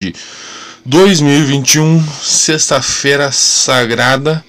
de 0.00 0.14
2021, 0.86 2.06
sexta-feira 2.22 3.32
sagrada. 3.32 4.44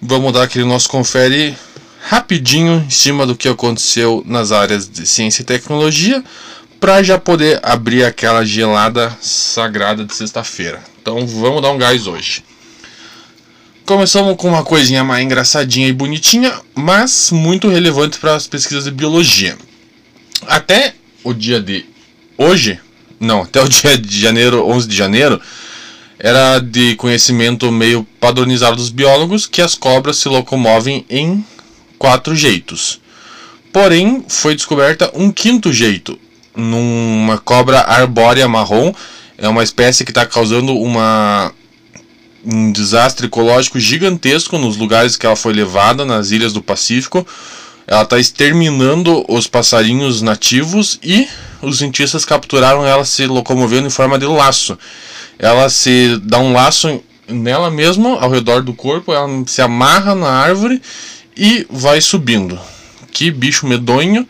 Vamos 0.00 0.32
dar 0.32 0.44
aquele 0.44 0.64
nosso 0.64 0.88
confere 0.88 1.54
rapidinho 2.00 2.82
em 2.86 2.88
cima 2.88 3.26
do 3.26 3.36
que 3.36 3.50
aconteceu 3.50 4.22
nas 4.26 4.50
áreas 4.50 4.88
de 4.88 5.06
ciência 5.06 5.42
e 5.42 5.44
tecnologia, 5.44 6.24
para 6.80 7.02
já 7.02 7.18
poder 7.18 7.60
abrir 7.62 8.02
aquela 8.02 8.46
gelada 8.46 9.14
sagrada 9.20 10.06
de 10.06 10.14
sexta-feira. 10.14 10.82
Então 11.02 11.26
vamos 11.26 11.60
dar 11.60 11.70
um 11.70 11.76
gás 11.76 12.06
hoje. 12.06 12.42
Começamos 13.84 14.36
com 14.38 14.48
uma 14.48 14.64
coisinha 14.64 15.04
mais 15.04 15.22
engraçadinha 15.22 15.86
e 15.86 15.92
bonitinha, 15.92 16.58
mas 16.74 17.30
muito 17.30 17.68
relevante 17.68 18.18
para 18.18 18.36
as 18.36 18.46
pesquisas 18.46 18.84
de 18.84 18.90
biologia. 18.90 19.54
Até 20.46 20.94
o 21.22 21.34
dia 21.34 21.60
de 21.60 21.84
hoje, 22.38 22.80
não, 23.22 23.42
até 23.42 23.62
o 23.62 23.68
dia 23.68 23.96
de 23.96 24.20
janeiro, 24.20 24.66
11 24.66 24.88
de 24.88 24.96
janeiro, 24.96 25.40
era 26.18 26.58
de 26.58 26.96
conhecimento 26.96 27.70
meio 27.70 28.06
padronizado 28.20 28.76
dos 28.76 28.90
biólogos 28.90 29.46
que 29.46 29.62
as 29.62 29.74
cobras 29.74 30.16
se 30.16 30.28
locomovem 30.28 31.06
em 31.08 31.44
quatro 31.98 32.34
jeitos. 32.34 33.00
Porém, 33.72 34.24
foi 34.28 34.54
descoberta 34.54 35.10
um 35.14 35.30
quinto 35.30 35.72
jeito, 35.72 36.18
numa 36.54 37.38
cobra 37.38 37.80
arbórea 37.80 38.46
marrom, 38.48 38.92
é 39.38 39.48
uma 39.48 39.62
espécie 39.62 40.04
que 40.04 40.10
está 40.10 40.26
causando 40.26 40.76
uma, 40.76 41.52
um 42.44 42.70
desastre 42.72 43.26
ecológico 43.26 43.80
gigantesco 43.80 44.58
nos 44.58 44.76
lugares 44.76 45.16
que 45.16 45.24
ela 45.24 45.36
foi 45.36 45.52
levada, 45.52 46.04
nas 46.04 46.30
ilhas 46.30 46.52
do 46.52 46.62
Pacífico. 46.62 47.26
Ela 47.92 48.04
está 48.04 48.18
exterminando 48.18 49.22
os 49.28 49.46
passarinhos 49.46 50.22
nativos 50.22 50.98
e 51.02 51.28
os 51.60 51.76
cientistas 51.76 52.24
capturaram 52.24 52.86
ela 52.86 53.04
se 53.04 53.26
locomovendo 53.26 53.86
em 53.86 53.90
forma 53.90 54.18
de 54.18 54.24
laço. 54.24 54.78
Ela 55.38 55.68
se 55.68 56.18
dá 56.22 56.38
um 56.38 56.54
laço 56.54 57.02
nela 57.28 57.70
mesma, 57.70 58.18
ao 58.18 58.30
redor 58.30 58.62
do 58.62 58.72
corpo, 58.72 59.12
ela 59.12 59.28
se 59.46 59.60
amarra 59.60 60.14
na 60.14 60.26
árvore 60.26 60.80
e 61.36 61.66
vai 61.68 62.00
subindo. 62.00 62.58
Que 63.12 63.30
bicho 63.30 63.66
medonho 63.66 64.26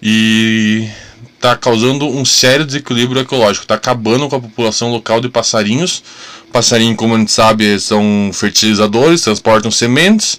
e 0.00 0.88
está 1.34 1.56
causando 1.56 2.06
um 2.06 2.24
sério 2.24 2.64
desequilíbrio 2.64 3.22
ecológico, 3.22 3.64
está 3.64 3.74
acabando 3.74 4.28
com 4.28 4.36
a 4.36 4.40
população 4.40 4.92
local 4.92 5.20
de 5.20 5.28
passarinhos. 5.28 6.04
Passarinho, 6.52 6.94
como 6.94 7.16
a 7.16 7.18
gente 7.18 7.32
sabe, 7.32 7.80
são 7.80 8.30
fertilizadores, 8.32 9.22
transportam 9.22 9.72
sementes, 9.72 10.38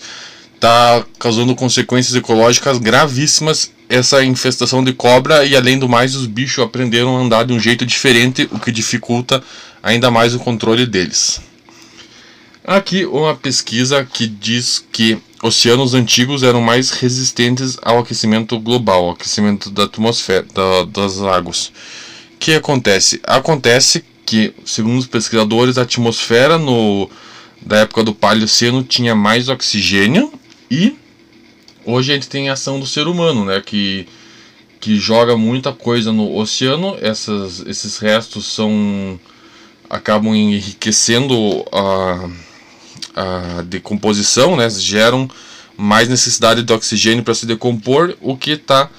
está 0.63 1.05
causando 1.19 1.53
consequências 1.53 2.15
ecológicas 2.15 2.77
gravíssimas 2.77 3.69
essa 3.89 4.23
infestação 4.23 4.81
de 4.81 4.93
cobra 4.93 5.43
e 5.43 5.57
além 5.57 5.77
do 5.77 5.89
mais 5.89 6.15
os 6.15 6.25
bichos 6.25 6.63
aprenderam 6.63 7.17
a 7.17 7.19
andar 7.19 7.43
de 7.43 7.51
um 7.51 7.59
jeito 7.59 7.85
diferente, 7.85 8.47
o 8.49 8.57
que 8.57 8.71
dificulta 8.71 9.43
ainda 9.83 10.09
mais 10.09 10.33
o 10.33 10.39
controle 10.39 10.85
deles. 10.85 11.41
Aqui 12.65 13.05
uma 13.05 13.35
pesquisa 13.35 14.05
que 14.05 14.25
diz 14.25 14.83
que 14.89 15.17
oceanos 15.43 15.93
antigos 15.93 16.43
eram 16.43 16.61
mais 16.61 16.91
resistentes 16.91 17.77
ao 17.81 17.99
aquecimento 17.99 18.57
global, 18.57 19.03
ao 19.03 19.11
aquecimento 19.11 19.69
da 19.69 19.83
atmosfera, 19.83 20.45
da, 20.53 20.85
das 20.85 21.21
águas. 21.21 21.73
O 22.35 22.37
que 22.39 22.53
acontece? 22.53 23.19
Acontece 23.25 24.05
que, 24.25 24.53
segundo 24.63 24.97
os 24.97 25.07
pesquisadores, 25.07 25.77
a 25.77 25.81
atmosfera 25.81 26.57
no, 26.57 27.09
da 27.61 27.79
época 27.79 28.01
do 28.01 28.15
Paleoceno 28.15 28.81
tinha 28.81 29.13
mais 29.13 29.49
oxigênio 29.49 30.31
e 30.73 30.97
hoje 31.85 32.11
a 32.11 32.15
gente 32.15 32.27
tem 32.27 32.49
a 32.49 32.53
ação 32.53 32.79
do 32.79 32.87
ser 32.87 33.07
humano, 33.07 33.45
né, 33.45 33.61
que, 33.61 34.07
que 34.79 34.95
joga 34.95 35.37
muita 35.37 35.71
coisa 35.71 36.11
no 36.11 36.35
oceano. 36.35 36.97
Essas, 36.99 37.59
esses 37.67 37.99
restos 37.99 38.47
são 38.47 39.19
acabam 39.87 40.33
enriquecendo 40.33 41.63
a, 41.71 42.27
a 43.15 43.61
decomposição, 43.61 44.55
né, 44.55 44.67
geram 44.71 45.29
mais 45.77 46.09
necessidade 46.09 46.63
de 46.63 46.73
oxigênio 46.73 47.23
para 47.23 47.35
se 47.35 47.45
decompor, 47.45 48.17
o 48.19 48.35
que 48.35 48.53
está 48.53 48.89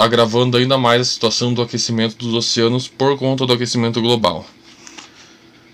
agravando 0.00 0.56
ainda 0.56 0.78
mais 0.78 1.02
a 1.02 1.04
situação 1.04 1.52
do 1.52 1.60
aquecimento 1.60 2.16
dos 2.16 2.32
oceanos 2.32 2.88
por 2.88 3.18
conta 3.18 3.44
do 3.44 3.52
aquecimento 3.52 4.00
global. 4.00 4.46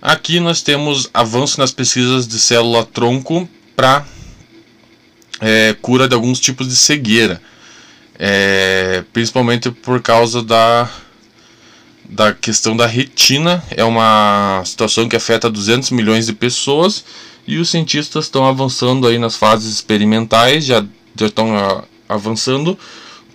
Aqui 0.03 0.41
nós 0.41 0.63
temos 0.63 1.09
avanço 1.15 1.61
nas 1.61 1.71
pesquisas 1.71 2.27
de 2.27 2.41
célula-tronco 2.41 3.49
para 3.77 4.05
é, 5.41 5.75
cura 5.81 6.09
de 6.09 6.15
alguns 6.15 6.41
tipos 6.41 6.69
de 6.69 6.77
cegueira, 6.77 7.41
é, 8.19 9.05
principalmente 9.13 9.71
por 9.71 10.01
causa 10.01 10.43
da, 10.43 10.89
da 12.09 12.33
questão 12.33 12.77
da 12.77 12.87
retina. 12.87 13.63
É 13.71 13.85
uma 13.85 14.63
situação 14.65 15.09
que 15.09 15.17
afeta 15.17 15.51
200 15.51 15.91
milhões 15.91 16.27
de 16.27 16.33
pessoas 16.33 17.05
e 17.47 17.59
os 17.59 17.69
cientistas 17.69 18.25
estão 18.25 18.47
avançando 18.47 19.07
aí 19.07 19.19
nas 19.19 19.37
fases 19.37 19.73
experimentais, 19.73 20.65
já, 20.65 20.85
estão 21.21 21.85
avançando 22.09 22.79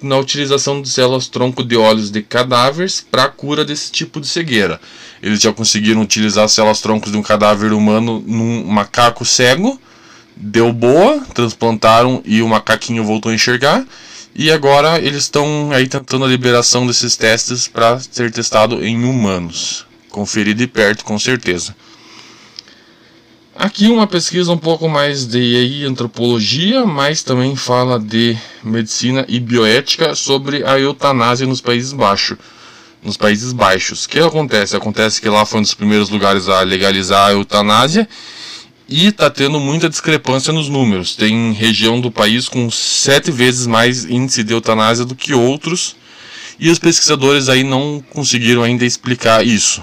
na 0.01 0.17
utilização 0.17 0.81
de 0.81 0.89
células 0.89 1.27
tronco 1.27 1.63
de 1.63 1.77
óleos 1.77 2.09
de 2.09 2.23
cadáveres 2.23 2.99
para 2.99 3.25
a 3.25 3.29
cura 3.29 3.63
desse 3.63 3.91
tipo 3.91 4.19
de 4.19 4.27
cegueira. 4.27 4.81
Eles 5.21 5.39
já 5.39 5.53
conseguiram 5.53 6.01
utilizar 6.01 6.49
células 6.49 6.81
troncos 6.81 7.11
de 7.11 7.17
um 7.17 7.21
cadáver 7.21 7.71
humano 7.71 8.23
num 8.25 8.65
macaco 8.65 9.23
cego 9.23 9.79
deu 10.41 10.73
boa, 10.73 11.19
transplantaram 11.33 12.21
e 12.25 12.41
o 12.41 12.47
macaquinho 12.47 13.03
voltou 13.03 13.31
a 13.31 13.35
enxergar. 13.35 13.85
E 14.33 14.49
agora 14.49 14.99
eles 14.99 15.23
estão 15.23 15.71
aí 15.71 15.87
tentando 15.87 16.25
a 16.25 16.27
liberação 16.27 16.87
desses 16.87 17.15
testes 17.15 17.67
para 17.67 17.99
ser 17.99 18.31
testado 18.31 18.83
em 18.83 19.03
humanos. 19.03 19.85
Conferir 20.09 20.55
de 20.55 20.67
perto, 20.67 21.05
com 21.05 21.19
certeza. 21.19 21.75
Aqui 23.53 23.87
uma 23.87 24.07
pesquisa 24.07 24.51
um 24.51 24.57
pouco 24.57 24.89
mais 24.89 25.27
de 25.27 25.37
aí, 25.37 25.85
antropologia, 25.85 26.85
mas 26.85 27.21
também 27.21 27.55
fala 27.55 27.99
de 27.99 28.35
medicina 28.63 29.25
e 29.27 29.39
bioética 29.39 30.15
sobre 30.15 30.63
a 30.65 30.79
eutanásia 30.79 31.45
nos 31.45 31.61
Países 31.61 31.93
Baixos. 31.93 32.37
Nos 33.03 33.17
Países 33.17 33.51
Baixos. 33.51 34.05
O 34.05 34.09
que 34.09 34.19
acontece? 34.19 34.75
Acontece 34.75 35.21
que 35.21 35.29
lá 35.29 35.45
foi 35.45 35.59
um 35.59 35.63
dos 35.63 35.73
primeiros 35.73 36.09
lugares 36.09 36.47
a 36.47 36.61
legalizar 36.61 37.27
a 37.27 37.33
eutanásia 37.33 38.07
e 38.91 39.07
está 39.07 39.29
tendo 39.29 39.57
muita 39.57 39.89
discrepância 39.89 40.51
nos 40.51 40.67
números. 40.67 41.15
Tem 41.15 41.53
região 41.53 42.01
do 42.01 42.11
país 42.11 42.49
com 42.49 42.69
sete 42.69 43.31
vezes 43.31 43.65
mais 43.65 44.03
índice 44.03 44.43
de 44.43 44.51
eutanásia 44.51 45.05
do 45.05 45.15
que 45.15 45.33
outros, 45.33 45.95
e 46.59 46.69
os 46.69 46.77
pesquisadores 46.77 47.47
aí 47.47 47.63
não 47.63 48.03
conseguiram 48.09 48.61
ainda 48.61 48.85
explicar 48.85 49.47
isso. 49.47 49.81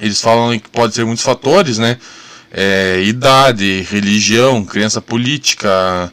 Eles 0.00 0.20
falam 0.20 0.56
que 0.58 0.68
pode 0.68 0.94
ser 0.94 1.04
muitos 1.04 1.24
fatores, 1.24 1.76
né? 1.76 1.98
É, 2.52 3.02
idade, 3.04 3.84
religião, 3.90 4.64
crença 4.64 5.02
política, 5.02 6.12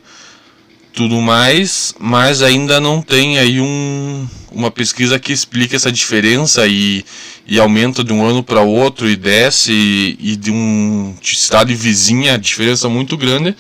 tudo 0.94 1.22
mais, 1.22 1.94
mas 2.00 2.42
ainda 2.42 2.80
não 2.80 3.00
tem 3.00 3.38
aí 3.38 3.62
um, 3.62 4.28
uma 4.52 4.72
pesquisa 4.72 5.20
que 5.20 5.32
explique 5.32 5.76
essa 5.76 5.92
diferença 5.92 6.66
e, 6.68 7.06
e 7.46 7.60
aumenta 7.60 8.04
de 8.04 8.14
um 8.14 8.26
ano 8.26 8.44
para 8.44 8.62
outro 8.62 9.10
e 9.10 9.16
desce 9.16 9.72
e, 9.72 10.18
e 10.20 10.36
de 10.36 10.52
um 10.52 11.16
estado 11.22 11.76
vizinha, 11.76 12.36
a 12.36 12.38
diferença 12.38 12.88
muito 12.88 13.18
grande. 13.18 13.56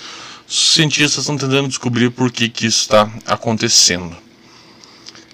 Os 0.47 0.73
cientistas 0.73 1.19
estão 1.19 1.37
tentando 1.37 1.67
descobrir 1.67 2.09
por 2.09 2.31
que, 2.31 2.49
que 2.49 2.65
isso 2.65 2.81
está 2.81 3.09
acontecendo. 3.25 4.15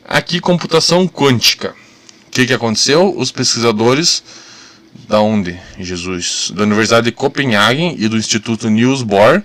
Aqui, 0.08 0.40
computação 0.40 1.08
quântica. 1.08 1.76
O 2.28 2.32
que, 2.32 2.46
que 2.46 2.54
aconteceu? 2.54 3.14
Os 3.18 3.32
pesquisadores 3.32 4.24
da 5.08 5.20
onde? 5.20 5.60
Jesus, 5.80 6.52
da 6.56 6.64
Universidade 6.64 7.06
de 7.06 7.12
Copenhagen 7.12 7.96
e 7.98 8.08
do 8.08 8.18
Instituto 8.18 8.70
Niels 8.70 9.04
Bohr 9.04 9.42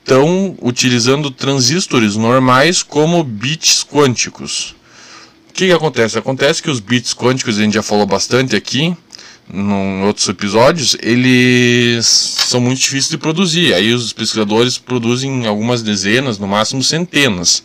estão 0.00 0.56
utilizando 0.62 1.30
transistores 1.32 2.14
normais 2.14 2.82
como 2.82 3.24
bits 3.24 3.84
quânticos. 3.84 4.76
O 5.56 5.58
que, 5.58 5.68
que, 5.68 5.72
acontece? 5.72 6.18
Acontece 6.18 6.62
que 6.62 6.70
os 6.70 6.80
bits 6.80 7.14
quânticos, 7.14 7.58
a 7.58 7.62
gente 7.62 7.72
já 7.72 7.82
falou 7.82 8.04
bastante 8.04 8.54
aqui, 8.54 8.94
em 9.50 10.02
outros 10.02 10.28
episódios, 10.28 10.94
eles 11.00 12.04
são 12.06 12.60
muito 12.60 12.78
difíceis 12.78 13.08
de 13.08 13.16
produzir. 13.16 13.72
Aí 13.72 13.94
os 13.94 14.12
pesquisadores 14.12 14.76
produzem 14.76 15.46
algumas 15.46 15.82
dezenas, 15.82 16.38
no 16.38 16.46
máximo 16.46 16.82
centenas. 16.82 17.62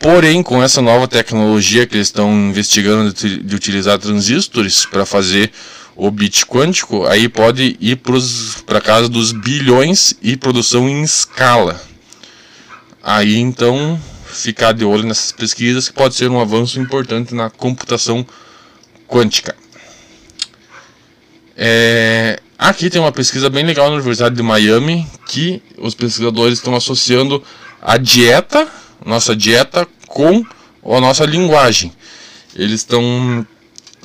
Porém, 0.00 0.42
com 0.42 0.60
essa 0.60 0.82
nova 0.82 1.06
tecnologia 1.06 1.86
que 1.86 1.94
eles 1.94 2.08
estão 2.08 2.32
investigando 2.32 3.12
de 3.12 3.54
utilizar 3.54 3.96
transistores 4.00 4.84
para 4.84 5.06
fazer 5.06 5.52
o 5.94 6.10
bit 6.10 6.46
quântico, 6.46 7.06
aí 7.06 7.28
pode 7.28 7.76
ir 7.78 8.00
para 8.66 8.80
casa 8.80 9.08
dos 9.08 9.30
bilhões 9.30 10.14
e 10.20 10.36
produção 10.36 10.88
em 10.88 11.04
escala. 11.04 11.80
Aí 13.00 13.36
então 13.38 13.96
ficar 14.38 14.72
de 14.72 14.84
olho 14.84 15.04
nessas 15.04 15.32
pesquisas 15.32 15.88
que 15.88 15.94
pode 15.94 16.14
ser 16.14 16.30
um 16.30 16.40
avanço 16.40 16.80
importante 16.80 17.34
na 17.34 17.50
computação 17.50 18.26
quântica. 19.06 19.54
É, 21.56 22.40
aqui 22.58 22.88
tem 22.88 23.00
uma 23.00 23.10
pesquisa 23.10 23.50
bem 23.50 23.64
legal 23.64 23.88
na 23.88 23.96
Universidade 23.96 24.36
de 24.36 24.42
Miami 24.42 25.06
que 25.26 25.62
os 25.76 25.94
pesquisadores 25.94 26.58
estão 26.58 26.74
associando 26.74 27.42
a 27.82 27.96
dieta, 27.96 28.68
nossa 29.04 29.34
dieta, 29.34 29.86
com 30.06 30.44
a 30.84 31.00
nossa 31.00 31.24
linguagem. 31.24 31.92
Eles 32.54 32.80
estão 32.80 33.46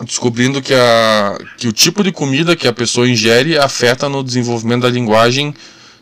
descobrindo 0.03 0.61
que, 0.61 0.73
a, 0.73 1.37
que 1.57 1.67
o 1.67 1.73
tipo 1.73 2.03
de 2.03 2.11
comida 2.11 2.55
que 2.55 2.67
a 2.67 2.73
pessoa 2.73 3.07
ingere 3.07 3.57
afeta 3.57 4.09
no 4.09 4.23
desenvolvimento 4.23 4.81
da 4.81 4.89
linguagem, 4.89 5.53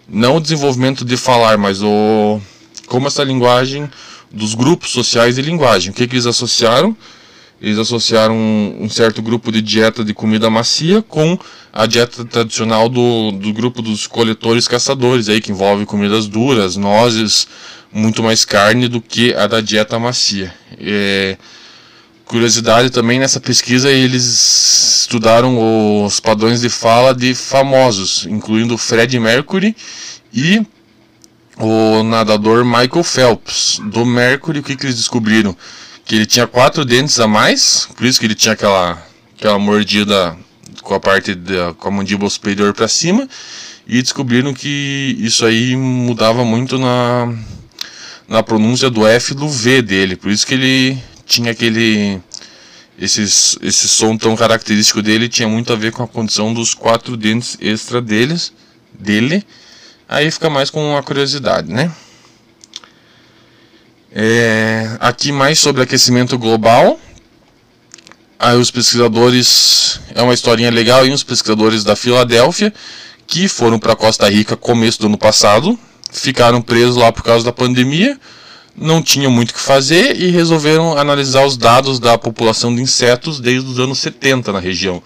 não 0.07 0.38
o 0.38 0.42
desenvolvimento 0.42 1.04
de 1.04 1.18
falar, 1.18 1.57
mas 1.57 1.81
o 1.84 2.39
como 2.88 3.07
essa 3.07 3.24
linguagem 3.24 3.89
dos 4.31 4.56
grupos 4.56 4.92
sociais 4.92 5.36
de 5.36 5.42
linguagem. 5.42 5.92
O 5.92 5.94
que, 5.94 6.07
que 6.07 6.16
eles 6.16 6.25
associaram? 6.25 6.95
Eles 7.62 7.78
associaram 7.78 8.36
um, 8.36 8.78
um, 8.81 8.89
certo 8.89 9.22
grupo 9.22 9.51
de 9.51 9.62
dieta 9.62 10.04
de 10.04 10.16
comida 10.16 10.50
macia 10.50 11.01
com 11.04 11.38
a 11.72 11.86
dieta 11.86 12.25
tradicional 12.25 12.89
do, 12.89 13.31
do 13.31 13.54
grupo 13.54 13.83
dos 13.83 14.07
coletores 14.07 14.68
caçadores, 14.68 15.30
aí, 15.30 15.39
que 15.39 15.51
envolve 15.51 15.86
comidas 15.86 16.28
duras, 16.28 16.75
nozes, 16.75 17.48
muito 17.94 18.24
mais 18.24 18.44
carne 18.44 18.88
do 18.88 19.00
que 19.00 19.36
a 19.36 19.45
da 19.45 19.62
dieta 19.62 20.00
macia. 20.00 20.51
É, 20.80 21.38
curiosidade 22.25 22.89
também 22.89 23.19
nessa 23.19 23.39
pesquisa 23.39 23.92
eles 23.92 25.01
estudaram 25.01 26.04
os 26.04 26.19
padrões 26.19 26.62
de 26.62 26.69
fala 26.69 27.13
de 27.13 27.36
famosos, 27.36 28.25
incluindo 28.27 28.77
Fred 28.77 29.19
Mercury 29.19 29.75
e 30.34 30.66
o 31.68 32.04
nadador 32.04 32.63
Michael 32.66 33.04
Phelps. 33.04 33.80
Do 33.86 34.06
Mercury, 34.06 34.60
o 34.60 34.63
que, 34.63 34.75
que 34.75 34.86
eles 34.86 34.96
descobriram? 34.96 35.56
que 36.12 36.16
ele 36.16 36.25
tinha 36.25 36.46
quatro 36.46 36.84
dentes 36.84 37.19
a 37.22 37.28
mais, 37.28 37.88
por 37.96 38.06
isso 38.06 38.19
que 38.19 38.25
ele 38.25 38.36
tinha 38.36 38.54
aquela, 38.54 39.02
aquela 39.38 39.58
mordida 39.58 40.36
com 40.84 40.94
a 40.94 41.00
parte 41.00 41.34
da 41.34 41.74
com 41.74 41.88
a 41.88 41.92
mandíbula 41.92 42.30
superior 42.30 42.74
para 42.74 42.88
cima, 42.88 43.28
e 43.88 44.02
descobriram 44.02 44.54
que 44.54 45.16
isso 45.19 45.46
aí 45.46 45.74
mudava 45.75 46.44
muito 46.44 46.78
na, 46.78 47.34
na 48.28 48.44
pronúncia 48.44 48.90
do 48.90 49.08
F 49.08 49.31
e 49.31 49.36
do 49.36 49.48
V 49.48 49.81
dele, 49.81 50.16
por 50.18 50.30
isso 50.31 50.46
que 50.46 50.54
ele 50.54 50.98
tinha 51.25 51.52
aquele 51.52 52.19
esses, 53.00 53.58
esse 53.62 53.88
som 53.88 54.18
tão 54.18 54.36
característico 54.36 55.02
dele 55.02 55.30
tinha 55.30 55.48
muito 55.48 55.72
a 55.72 55.78
ver 55.78 55.94
com 55.94 56.04
a 56.04 56.08
condição 56.08 56.54
dos 56.54 56.74
quatro 56.74 57.16
dentes 57.16 57.58
extra 57.62 58.02
deles, 58.02 58.52
dele. 59.00 59.46
Aí 60.12 60.30
fica 60.30 60.50
mais 60.50 60.69
com 60.69 60.98
a 60.98 61.02
curiosidade, 61.02 61.72
né? 61.72 61.90
É, 64.13 64.98
aqui 65.00 65.31
mais 65.31 65.58
sobre 65.58 65.81
aquecimento 65.81 66.38
global. 66.38 67.00
Aí 68.38 68.58
os 68.58 68.69
pesquisadores, 68.69 70.02
é 70.13 70.22
uma 70.22 70.34
historinha 70.34 70.69
legal, 70.69 71.08
e 71.08 71.13
os 71.13 71.24
pesquisadores 71.24 71.86
da 71.86 71.96
Filadélfia, 71.96 72.74
que 73.25 73.48
foram 73.48 73.80
para 73.80 73.96
Costa 73.96 74.30
Rica 74.30 74.58
começo 74.58 75.00
do 75.00 75.06
ano 75.06 75.18
passado, 75.18 75.80
ficaram 76.12 76.62
presos 76.62 76.98
lá 76.98 77.10
por 77.13 77.24
causa 77.24 77.46
da 77.46 77.54
pandemia, 77.54 78.19
não 78.75 79.02
tinham 79.02 79.31
muito 79.31 79.52
o 79.52 79.54
que 79.54 79.62
fazer 79.62 80.19
e 80.19 80.30
resolveram 80.30 80.98
analisar 80.98 81.46
os 81.46 81.56
dados 81.56 82.02
da 82.02 82.18
população 82.18 82.75
de 82.75 82.81
insetos 82.81 83.40
desde 83.40 83.69
os 83.69 83.80
anos 83.80 84.00
70 84.00 84.52
na 84.52 84.60
região. 84.60 85.02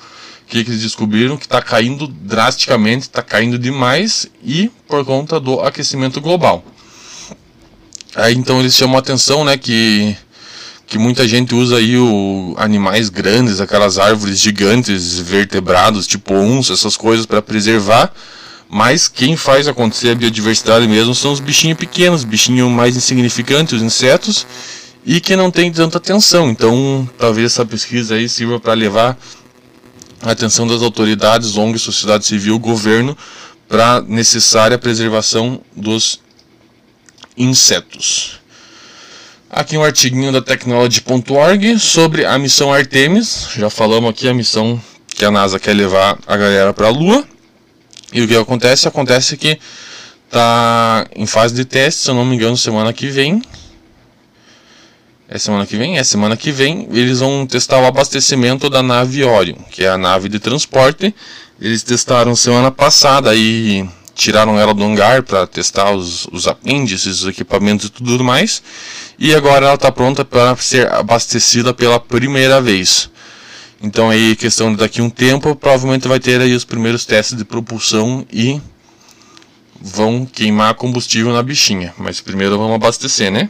Que, 0.48 0.60
eles 0.60 0.82
descobriram? 0.82 1.38
Que 1.38 1.46
está 1.46 1.62
caindo 1.62 2.08
drasticamente, 2.08 3.04
está 3.04 3.22
caindo 3.22 3.58
demais 3.58 4.28
e 4.44 4.70
por 4.88 5.04
conta 5.04 5.40
do 5.40 5.60
aquecimento 5.62 6.22
global. 6.22 6.64
Aí 8.16 8.34
então 8.36 8.60
eles 8.60 8.76
chamam 8.76 8.96
a 8.96 9.00
atenção, 9.00 9.44
né, 9.44 9.58
que 9.58 10.16
que 10.88 10.98
muita 10.98 11.28
gente 11.28 11.56
usa 11.56 11.78
aí 11.78 11.98
o 11.98 12.54
animais 12.58 13.10
grandes, 13.10 13.60
aquelas 13.60 13.98
árvores 13.98 14.40
gigantes, 14.40 15.18
vertebrados, 15.18 16.06
tipo 16.06 16.34
onça, 16.34 16.74
essas 16.74 16.96
coisas 16.96 17.26
para 17.26 17.42
preservar. 17.42 18.14
Mas 18.70 19.08
quem 19.08 19.36
faz 19.36 19.68
acontecer 19.68 20.10
a 20.12 20.16
biodiversidade 20.16 20.88
mesmo 20.88 21.14
são 21.14 21.32
os 21.32 21.40
bichinhos 21.40 21.78
pequenos, 21.78 22.24
bichinhos 22.24 22.70
mais 22.70 22.96
insignificantes, 22.96 23.74
os 23.74 23.82
insetos, 23.82 24.46
e 25.06 25.20
que 25.22 25.36
não 25.36 25.52
tem 25.52 25.72
tanta 25.72 25.98
atenção. 25.98 26.50
Então, 26.50 27.08
talvez 27.18 27.52
essa 27.52 27.66
pesquisa 27.66 28.16
aí 28.16 28.28
sirva 28.28 28.60
para 28.60 28.74
levar 28.74 29.18
a 30.22 30.32
atenção 30.32 30.68
das 30.68 30.82
autoridades, 30.82 31.58
ONG, 31.58 31.78
sociedade 31.78 32.26
civil, 32.26 32.58
governo, 32.60 33.18
para 33.68 34.02
necessária 34.02 34.78
preservação 34.78 35.62
dos 35.76 36.20
insetos. 37.38 38.40
Aqui 39.50 39.78
um 39.78 39.84
artiguinho 39.84 40.32
da 40.32 40.42
Technology.org 40.42 41.80
sobre 41.80 42.26
a 42.26 42.38
missão 42.38 42.74
Artemis. 42.74 43.50
Já 43.56 43.70
falamos 43.70 44.10
aqui 44.10 44.28
a 44.28 44.34
missão 44.34 44.82
que 45.08 45.24
a 45.24 45.32
NASA 45.32 45.60
quer 45.60 45.74
levar 45.74 46.18
a 46.28 46.36
galera 46.36 46.74
para 46.74 46.88
a 46.88 46.90
Lua. 46.90 47.24
E 48.12 48.22
o 48.22 48.28
que 48.28 48.36
acontece? 48.36 48.88
Acontece 48.88 49.38
que 49.38 49.58
está 50.26 51.08
em 51.16 51.26
fase 51.26 51.54
de 51.54 51.64
teste, 51.64 52.04
se 52.04 52.10
eu 52.10 52.16
não 52.16 52.26
me 52.26 52.36
engano, 52.36 52.58
semana 52.58 52.92
que 52.92 53.08
vem. 53.08 53.42
É 55.28 55.40
semana 55.40 55.66
que 55.66 55.76
vem? 55.76 55.98
É 55.98 56.04
semana 56.04 56.38
que 56.38 56.52
vem. 56.52 56.88
Eles 56.92 57.20
vão 57.20 57.48
testar 57.48 57.80
o 57.80 57.86
abastecimento 57.86 58.70
da 58.70 58.84
nave 58.84 59.24
Orion, 59.24 59.58
que 59.72 59.84
é 59.84 59.90
a 59.90 59.98
nave 59.98 60.30
de 60.30 60.40
transporte. 60.40 61.14
Eles 61.60 61.82
testaram 61.82 62.36
semana 62.36 62.70
passada 62.72 63.32
aí 63.32 63.88
tiraram 64.14 64.58
ela 64.58 64.74
do 64.74 64.84
hangar 64.84 65.24
para 65.24 65.46
testar 65.46 65.92
os, 65.92 66.26
os 66.32 66.48
apêndices, 66.48 67.22
os 67.22 67.28
equipamentos 67.28 67.88
e 67.88 67.90
tudo 67.90 68.24
mais. 68.24 68.64
E 69.20 69.36
agora 69.36 69.66
ela 69.66 69.76
está 69.76 69.92
pronta 69.92 70.24
para 70.24 70.56
ser 70.56 70.92
abastecida 70.92 71.74
pela 71.74 72.00
primeira 72.00 72.62
vez. 72.62 73.10
Então 73.82 74.10
aí 74.10 74.36
questão 74.36 74.72
de 74.72 74.78
daqui 74.78 75.02
um 75.02 75.10
tempo 75.10 75.56
provavelmente 75.56 76.08
vai 76.08 76.20
ter 76.20 76.40
aí 76.40 76.54
os 76.54 76.64
primeiros 76.64 77.06
testes 77.06 77.38
de 77.38 77.44
propulsão 77.44 78.26
e 78.32 78.62
vão 79.82 80.26
queimar 80.26 80.76
combustível 80.76 81.34
na 81.34 81.44
bichinha. 81.44 81.94
Mas 81.98 82.22
primeiro 82.22 82.58
vamos 82.58 82.76
abastecer, 82.76 83.32
né? 83.32 83.50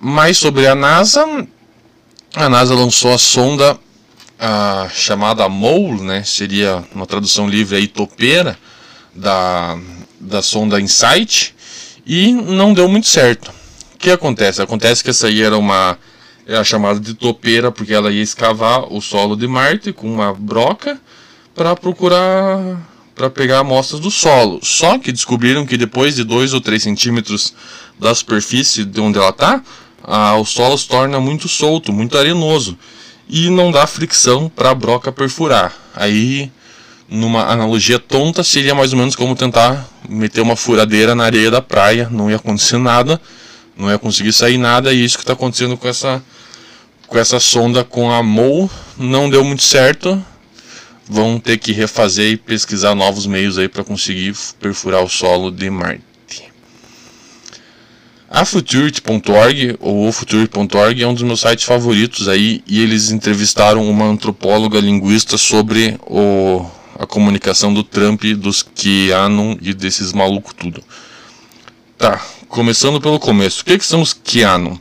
Mais 0.00 0.38
sobre 0.38 0.66
a 0.66 0.74
NASA, 0.74 1.46
a 2.34 2.48
NASA 2.48 2.74
lançou 2.74 3.12
a 3.12 3.18
sonda 3.18 3.78
a 4.38 4.88
chamada 4.90 5.46
MOLE, 5.46 6.00
né? 6.00 6.24
Seria 6.24 6.82
uma 6.94 7.06
tradução 7.06 7.46
livre 7.46 7.76
aí 7.76 7.86
topeira 7.86 8.58
da, 9.14 9.78
da 10.18 10.40
sonda 10.40 10.80
InSight 10.80 11.54
e 12.06 12.32
não 12.32 12.72
deu 12.72 12.88
muito 12.88 13.06
certo. 13.08 13.52
O 13.94 13.98
que 13.98 14.10
acontece? 14.10 14.62
Acontece 14.62 15.04
que 15.04 15.10
essa 15.10 15.26
aí 15.26 15.42
era 15.42 15.58
uma 15.58 15.98
era 16.46 16.64
chamada 16.64 16.98
de 16.98 17.12
topeira 17.12 17.70
porque 17.70 17.92
ela 17.92 18.10
ia 18.10 18.22
escavar 18.22 18.90
o 18.90 19.02
solo 19.02 19.36
de 19.36 19.46
Marte 19.46 19.92
com 19.92 20.10
uma 20.10 20.32
broca 20.32 20.98
para 21.54 21.76
procurar 21.76 22.58
para 23.14 23.28
pegar 23.28 23.58
amostras 23.58 24.00
do 24.00 24.10
solo. 24.10 24.60
Só 24.62 24.98
que 24.98 25.12
descobriram 25.12 25.66
que 25.66 25.76
depois 25.76 26.14
de 26.14 26.24
2 26.24 26.54
ou 26.54 26.60
3 26.62 26.82
centímetros 26.82 27.52
da 27.98 28.14
superfície 28.14 28.82
de 28.82 28.98
onde 28.98 29.18
ela 29.18 29.28
está, 29.28 29.62
o 30.02 30.44
solo 30.44 30.76
se 30.76 30.88
torna 30.88 31.20
muito 31.20 31.48
solto, 31.48 31.92
muito 31.92 32.16
arenoso 32.16 32.76
e 33.28 33.48
não 33.48 33.70
dá 33.70 33.86
fricção 33.86 34.48
para 34.48 34.70
a 34.70 34.74
broca 34.74 35.12
perfurar. 35.12 35.72
Aí 35.94 36.50
numa 37.10 37.44
analogia 37.50 37.98
tonta, 37.98 38.44
seria 38.44 38.74
mais 38.74 38.92
ou 38.92 38.98
menos 38.98 39.16
como 39.16 39.34
tentar 39.34 39.88
meter 40.08 40.40
uma 40.40 40.54
furadeira 40.54 41.14
na 41.14 41.24
areia 41.24 41.50
da 41.50 41.60
praia, 41.60 42.08
não 42.10 42.30
ia 42.30 42.36
acontecer 42.36 42.78
nada, 42.78 43.20
não 43.76 43.90
ia 43.90 43.98
conseguir 43.98 44.32
sair 44.32 44.56
nada, 44.56 44.92
e 44.92 45.04
isso 45.04 45.16
que 45.16 45.24
está 45.24 45.32
acontecendo 45.32 45.76
com 45.76 45.88
essa, 45.88 46.22
com 47.08 47.18
essa 47.18 47.40
sonda 47.40 47.82
com 47.82 48.12
a 48.12 48.22
MOL 48.22 48.70
não 48.96 49.28
deu 49.28 49.44
muito 49.44 49.62
certo. 49.62 50.24
Vão 51.08 51.40
ter 51.40 51.58
que 51.58 51.72
refazer 51.72 52.30
e 52.30 52.36
pesquisar 52.36 52.94
novos 52.94 53.26
meios 53.26 53.58
aí 53.58 53.68
para 53.68 53.82
conseguir 53.82 54.32
perfurar 54.60 55.02
o 55.02 55.08
solo 55.08 55.50
de 55.50 55.68
Marte. 55.68 56.09
A 58.32 58.44
Futurity.org, 58.44 59.76
ou 59.80 60.12
Futurity.org, 60.12 61.02
é 61.02 61.06
um 61.06 61.12
dos 61.12 61.24
meus 61.24 61.40
sites 61.40 61.64
favoritos 61.64 62.28
aí, 62.28 62.62
e 62.64 62.80
eles 62.80 63.10
entrevistaram 63.10 63.90
uma 63.90 64.04
antropóloga 64.04 64.78
linguista 64.78 65.36
sobre 65.36 65.98
o 66.06 66.64
a 66.96 67.06
comunicação 67.06 67.72
do 67.72 67.82
Trump, 67.82 68.22
dos 68.36 68.62
QAnon 68.62 69.56
e 69.62 69.72
desses 69.72 70.12
malucos 70.12 70.52
tudo. 70.52 70.84
Tá, 71.96 72.22
começando 72.46 73.00
pelo 73.00 73.18
começo. 73.18 73.62
O 73.62 73.64
que, 73.64 73.78
que 73.78 73.86
são 73.86 74.02
os 74.02 74.12
QAnon? 74.12 74.76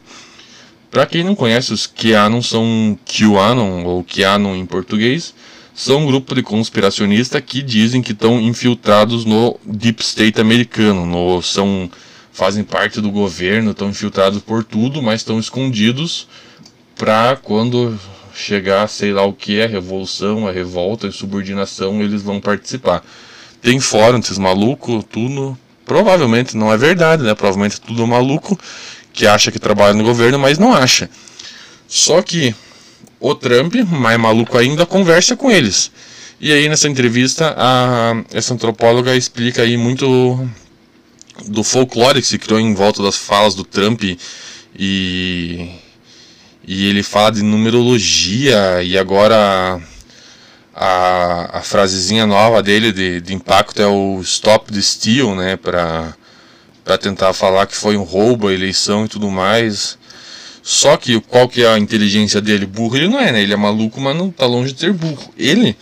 Para 0.91 1.05
quem 1.05 1.23
não 1.23 1.33
conhece, 1.33 1.71
os 1.71 1.87
QAnon 1.87 2.41
são 2.41 2.99
QAnon, 3.05 3.85
ou 3.85 4.03
QAnon 4.03 4.53
em 4.53 4.65
português, 4.65 5.33
são 5.73 6.01
um 6.01 6.05
grupo 6.07 6.35
de 6.35 6.43
conspiracionistas 6.43 7.41
que 7.45 7.61
dizem 7.61 8.01
que 8.01 8.11
estão 8.11 8.39
infiltrados 8.41 9.23
no 9.23 9.57
Deep 9.65 10.03
State 10.03 10.41
americano, 10.41 11.05
no, 11.05 11.41
são, 11.41 11.89
fazem 12.39 12.63
parte 12.63 13.01
do 13.01 13.11
governo, 13.11 13.71
estão 13.71 13.89
infiltrados 13.89 14.41
por 14.41 14.63
tudo, 14.63 15.01
mas 15.01 15.19
estão 15.19 15.37
escondidos 15.37 16.25
para 16.95 17.35
quando 17.35 17.99
chegar, 18.33 18.87
sei 18.87 19.11
lá 19.11 19.25
o 19.25 19.33
que, 19.33 19.61
a 19.61 19.67
revolução, 19.67 20.47
a 20.47 20.51
revolta, 20.51 21.05
a 21.05 21.09
insubordinação, 21.09 22.01
eles 22.01 22.21
vão 22.21 22.39
participar. 22.39 23.03
Tem 23.61 23.77
fórum 23.81 24.19
esses 24.19 24.37
malucos, 24.37 25.03
tudo. 25.11 25.57
Provavelmente 25.85 26.55
não 26.55 26.71
é 26.71 26.77
verdade, 26.77 27.23
né? 27.23 27.35
Provavelmente 27.35 27.75
é 27.75 27.85
tudo 27.85 28.07
maluco 28.07 28.57
que 29.11 29.27
acha 29.27 29.51
que 29.51 29.59
trabalha 29.59 29.93
no 29.93 30.05
governo, 30.05 30.39
mas 30.39 30.57
não 30.57 30.73
acha. 30.73 31.09
Só 31.89 32.21
que 32.21 32.55
o 33.19 33.35
Trump, 33.35 33.75
mais 33.91 34.17
maluco 34.17 34.57
ainda, 34.57 34.85
conversa 34.85 35.35
com 35.35 35.51
eles. 35.51 35.91
E 36.39 36.53
aí 36.53 36.69
nessa 36.69 36.87
entrevista, 36.87 37.53
a, 37.57 38.23
essa 38.31 38.53
antropóloga 38.53 39.13
explica 39.13 39.63
aí 39.63 39.75
muito 39.75 40.47
do 41.45 41.63
folclore 41.63 42.21
que 42.21 42.27
se 42.27 42.37
criou 42.37 42.59
em 42.59 42.73
volta 42.73 43.01
das 43.01 43.15
falas 43.15 43.55
do 43.55 43.63
Trump 43.63 44.03
e 44.03 45.69
e 46.71 46.85
ele 46.85 47.01
fala 47.01 47.31
de 47.31 47.41
numerologia 47.41 48.83
e 48.83 48.95
agora 48.95 49.81
a, 50.75 51.57
a 51.57 51.61
frasezinha 51.61 52.27
nova 52.27 52.61
dele 52.61 52.91
de, 52.91 53.19
de 53.21 53.33
impacto 53.33 53.81
é 53.81 53.87
o 53.87 54.21
Stop 54.21 54.71
the 54.71 54.79
Steal, 54.79 55.35
né, 55.35 55.57
para 55.57 56.15
tentar 57.01 57.33
falar 57.33 57.65
que 57.65 57.75
foi 57.75 57.97
um 57.97 58.03
roubo 58.03 58.47
a 58.47 58.53
eleição 58.53 59.05
e 59.05 59.07
tudo 59.07 59.31
mais. 59.31 59.97
Só 60.61 60.95
que 60.95 61.19
qual 61.21 61.49
que 61.49 61.63
é 61.63 61.67
a 61.67 61.79
inteligência 61.79 62.39
dele? 62.39 62.67
Burro 62.67 62.97
ele 62.97 63.07
não 63.07 63.19
é, 63.19 63.31
né? 63.31 63.41
Ele 63.41 63.53
é 63.53 63.57
maluco, 63.57 63.99
mas 63.99 64.15
não 64.15 64.29
tá 64.29 64.45
longe 64.45 64.71
de 64.71 64.79
ser 64.79 64.93
burro. 64.93 65.33
Ele 65.35 65.75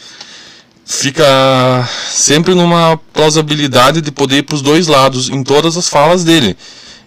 fica 0.87 1.87
sempre 2.09 2.55
numa 2.55 2.97
plausibilidade 3.13 4.01
de 4.01 4.11
poder 4.11 4.37
ir 4.37 4.43
para 4.43 4.55
os 4.55 4.61
dois 4.61 4.87
lados 4.87 5.29
em 5.29 5.43
todas 5.43 5.77
as 5.77 5.87
falas 5.87 6.23
dele. 6.23 6.57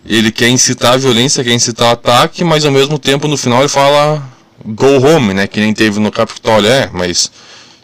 Ele 0.07 0.31
quer 0.31 0.49
incitar 0.49 0.95
a 0.95 0.97
violência, 0.97 1.43
quer 1.43 1.53
incitar 1.53 1.91
ataque, 1.91 2.45
mas 2.45 2.65
ao 2.65 2.71
mesmo 2.71 2.99
tempo 2.99 3.27
no 3.27 3.37
final 3.37 3.61
ele 3.61 3.69
fala 3.69 4.23
go 4.65 5.01
home, 5.05 5.35
né? 5.35 5.47
Que 5.47 5.61
nem 5.61 5.75
teve 5.75 5.99
no 5.99 6.13
Capitólio, 6.13 6.71
é, 6.71 6.91
mas 6.93 7.31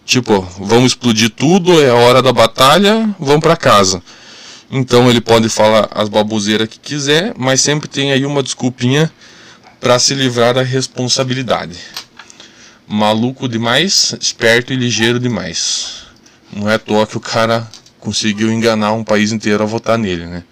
Tipo, 0.06 0.40
vamos 0.60 0.92
explodir 0.92 1.30
tudo, 1.30 1.82
é 1.82 1.90
a 1.90 1.94
hora 1.94 2.22
da 2.22 2.32
batalha, 2.32 3.12
vamos 3.18 3.40
para 3.40 3.56
casa. 3.56 4.00
Então 4.70 5.10
ele 5.10 5.20
pode 5.20 5.48
falar 5.48 5.88
as 5.90 6.08
baboseiras 6.08 6.68
que 6.68 6.78
quiser, 6.78 7.34
mas 7.36 7.60
sempre 7.60 7.88
tem 7.88 8.12
aí 8.12 8.24
uma 8.24 8.40
desculpinha 8.40 9.10
para 9.80 9.98
se 9.98 10.14
livrar 10.14 10.54
da 10.54 10.62
responsabilidade. 10.62 11.76
Maluco 12.88 13.48
demais, 13.48 14.14
esperto 14.20 14.72
e 14.72 14.76
ligeiro 14.76 15.18
demais. 15.18 16.04
Não 16.52 16.70
é 16.70 16.74
à 16.74 16.78
toa 16.78 17.04
que 17.04 17.16
o 17.16 17.20
cara 17.20 17.68
conseguiu 17.98 18.52
enganar 18.52 18.92
um 18.92 19.02
país 19.02 19.32
inteiro 19.32 19.60
a 19.62 19.66
votar 19.66 19.98
nele, 19.98 20.26
né? 20.26 20.44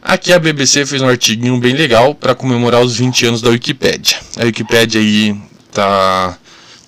Aqui 0.00 0.32
a 0.32 0.38
BBC 0.38 0.86
fez 0.86 1.02
um 1.02 1.08
artiguinho 1.08 1.58
bem 1.58 1.74
legal 1.74 2.14
para 2.14 2.32
comemorar 2.32 2.80
os 2.80 2.96
20 2.96 3.26
anos 3.26 3.42
da 3.42 3.50
Wikipédia. 3.50 4.18
A 4.36 4.44
Wikipédia 4.44 5.00
aí 5.00 5.36
tá 5.72 6.38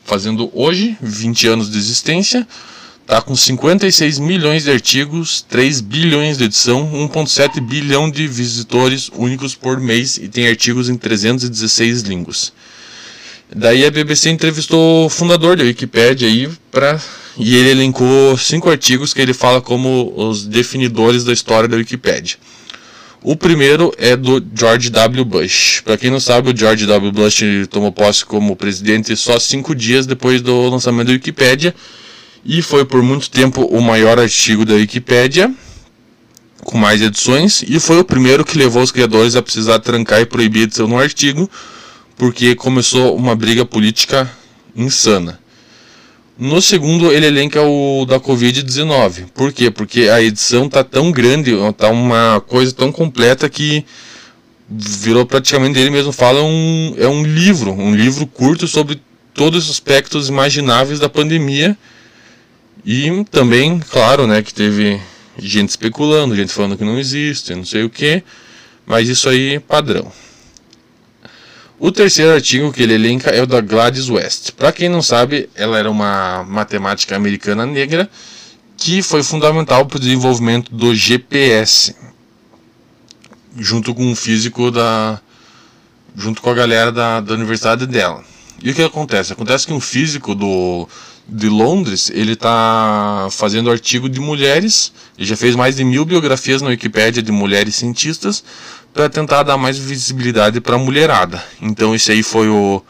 fazendo 0.05 0.49
hoje 0.55 0.97
20 1.01 1.49
anos 1.49 1.69
de 1.69 1.77
existência, 1.77 2.47
está 3.03 3.21
com 3.21 3.35
56 3.35 4.21
milhões 4.21 4.63
de 4.63 4.71
artigos, 4.71 5.45
3 5.49 5.81
bilhões 5.81 6.39
de 6.39 6.45
edição, 6.45 6.89
1.7 7.13 7.61
bilhão 7.61 8.09
de 8.09 8.29
visitores 8.29 9.11
únicos 9.13 9.57
por 9.57 9.81
mês 9.81 10.17
e 10.17 10.29
tem 10.29 10.47
artigos 10.47 10.89
em 10.89 10.97
316 10.97 12.03
línguas. 12.03 12.53
Daí 13.55 13.85
a 13.87 13.91
BBC 13.91 14.31
entrevistou 14.31 15.07
o 15.07 15.09
fundador 15.09 15.57
da 15.57 15.65
Wikipedia 15.65 16.29
aí 16.29 16.49
para 16.71 17.01
e 17.39 17.57
ele 17.57 17.71
elencou 17.71 18.37
cinco 18.37 18.69
artigos 18.69 19.15
que 19.15 19.21
ele 19.23 19.33
fala 19.33 19.61
como 19.61 20.13
os 20.17 20.45
definidores 20.45 21.25
da 21.25 21.33
história 21.33 21.69
da 21.69 21.77
Wikipedia. 21.77 22.37
O 23.23 23.35
primeiro 23.37 23.93
é 23.97 24.17
do 24.17 24.45
George 24.55 24.91
W. 24.91 25.25
Bush. 25.25 25.81
Para 25.85 25.97
quem 25.97 26.11
não 26.11 26.21
sabe, 26.21 26.51
o 26.51 26.57
George 26.57 26.87
W. 26.87 27.11
Bush 27.11 27.43
tomou 27.71 27.91
posse 27.91 28.25
como 28.25 28.55
presidente 28.55 29.17
só 29.17 29.39
cinco 29.39 29.75
dias 29.75 30.07
depois 30.07 30.43
do 30.43 30.69
lançamento 30.69 31.07
da 31.09 31.13
Wikipédia 31.15 31.75
e 32.45 32.63
foi 32.63 32.85
por 32.85 33.03
muito 33.03 33.31
tempo 33.31 33.65
o 33.65 33.81
maior 33.81 34.19
artigo 34.19 34.65
da 34.65 34.75
Wikipédia, 34.75 35.53
com 36.65 36.79
mais 36.79 37.03
edições, 37.03 37.65
e 37.67 37.81
foi 37.81 37.99
o 37.99 38.05
primeiro 38.05 38.45
que 38.45 38.59
levou 38.59 38.83
os 38.83 38.93
criadores 38.93 39.35
a 39.37 39.43
precisar 39.43 39.79
trancar 39.81 40.21
e 40.21 40.27
proibir 40.27 40.61
a 40.61 40.65
edição 40.65 40.87
no 40.87 40.99
artigo, 40.99 41.51
porque 42.19 42.57
começou 42.57 43.17
uma 43.17 43.37
briga 43.37 43.65
política 43.65 44.29
insana. 44.75 45.39
No 46.37 46.61
segundo, 46.61 47.13
ele 47.13 47.27
elenca 47.27 47.63
o 47.63 48.05
da 48.05 48.21
Covid-19. 48.21 49.27
Por 49.35 49.53
quê? 49.53 49.71
Porque 49.71 50.09
a 50.09 50.21
edição 50.21 50.69
tá 50.69 50.85
tão 50.85 51.11
grande, 51.11 51.53
tá 51.77 51.89
uma 51.89 52.41
coisa 52.41 52.73
tão 52.73 52.93
completa 52.93 53.49
que 53.49 53.85
virou 54.69 55.25
praticamente, 55.25 55.79
ele 55.79 55.91
mesmo 55.91 56.13
fala, 56.13 56.43
um, 56.43 56.95
é 56.99 57.09
um 57.09 57.23
livro, 57.25 57.73
um 57.73 57.95
livro 57.95 58.27
curto 58.27 58.69
sobre 58.69 59.01
todos 59.33 59.65
os 59.65 59.71
aspectos 59.71 60.29
imagináveis 60.29 61.01
da 61.01 61.09
pandemia. 61.09 61.77
E 62.85 63.25
também, 63.31 63.81
claro, 63.81 64.27
né, 64.27 64.43
que 64.43 64.53
teve 64.53 65.01
gente 65.39 65.71
especulando, 65.71 66.37
gente 66.37 66.53
falando 66.53 66.77
que 66.77 66.85
não 66.85 66.99
existe, 66.99 67.55
não 67.55 67.65
sei 67.65 67.85
o 67.85 67.91
que, 67.91 68.23
mas 68.87 69.09
isso 69.09 69.29
aí 69.29 69.55
é 69.55 69.61
padrão. 69.61 70.11
O 71.81 71.93
terceiro 71.93 72.33
artigo 72.33 72.73
que 72.73 72.83
ele 72.83 72.95
elenca 72.95 73.31
é 73.31 73.41
o 73.41 73.47
da 73.47 73.61
Gladys 73.61 74.11
West. 74.11 74.51
Para 74.53 74.73
quem 74.73 74.89
não 74.89 75.01
sabe, 75.01 75.49
ela 75.55 75.79
era 75.79 75.89
uma 75.89 76.43
matemática 76.43 77.15
americana 77.15 77.65
negra 77.65 78.11
que 78.77 79.01
foi 79.01 79.23
fundamental 79.23 79.87
para 79.87 79.97
o 79.97 80.01
desenvolvimento 80.01 80.75
do 80.75 80.93
GPS, 80.93 81.95
junto 83.57 83.95
com 83.95 84.05
um 84.05 84.17
físico 84.17 84.73
da, 84.73 85.21
junto 86.17 86.43
com 86.43 86.51
a 86.51 86.55
galera 86.55 86.91
da, 86.91 87.21
da 87.21 87.35
universidade 87.35 87.87
dela. 87.87 88.25
E 88.61 88.71
o 88.71 88.75
que 88.75 88.83
acontece? 88.83 89.33
Acontece 89.33 89.65
que 89.65 89.73
um 89.73 89.81
físico 89.81 90.35
do, 90.35 90.89
de 91.29 91.49
Londres, 91.49 92.11
ele 92.15 92.33
está 92.33 93.29
fazendo 93.31 93.71
artigo 93.71 94.09
de 94.09 94.19
mulheres, 94.19 94.93
ele 95.19 95.27
já 95.27 95.37
fez 95.37 95.55
mais 95.55 95.77
de 95.77 95.85
mil 95.85 96.05
biografias 96.05 96.63
na 96.63 96.69
Wikipédia 96.69 97.23
de 97.23 97.31
mulheres 97.31 97.77
cientistas, 97.77 98.43
para 98.95 99.09
tentar 99.09 99.43
dar 99.43 99.59
mais 99.59 99.79
visibilidade 99.79 100.61
para 100.61 100.77
a 100.77 100.79
mulherada. 100.79 101.43
Então 101.61 101.95
esse 101.95 102.11
aí 102.11 102.23
foi 102.23 102.49
o 102.49 102.83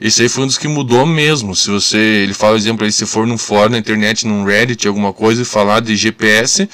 esse 0.00 0.22
aí 0.22 0.28
foi 0.28 0.44
um 0.44 0.46
dos 0.46 0.58
que 0.58 0.66
mudou 0.66 1.06
mesmo. 1.06 1.54
Se 1.54 1.70
você, 1.70 1.96
ele 1.96 2.34
fala 2.34 2.56
exemplo 2.56 2.84
aí, 2.84 2.90
se 2.90 3.06
for 3.06 3.26
num 3.26 3.38
fórum 3.38 3.70
na 3.70 3.78
internet, 3.78 4.26
num 4.26 4.44
Reddit, 4.44 4.86
alguma 4.88 5.12
coisa 5.12 5.42
e 5.42 5.44
falar 5.44 5.80
de 5.80 5.96
GPS, 5.96 6.68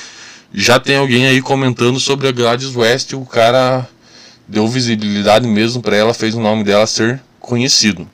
já 0.52 0.80
tem 0.80 0.97
alguém 0.97 1.26
aí 1.26 1.40
comentando 1.40 2.00
sobre 2.00 2.28
a 2.28 2.33
Gladys 2.33 2.75
West, 2.75 3.12
o 3.12 3.25
cara 3.25 3.87
deu 4.49 4.66
visibilidade 4.66 5.47
mesmo 5.47 5.83
para 5.83 5.97
ela, 5.97 6.14
fez 6.14 6.35
o 6.35 6.40
nome 6.40 6.64
dela 6.64 6.87
ser 6.87 7.21
conhecido. 7.38 8.09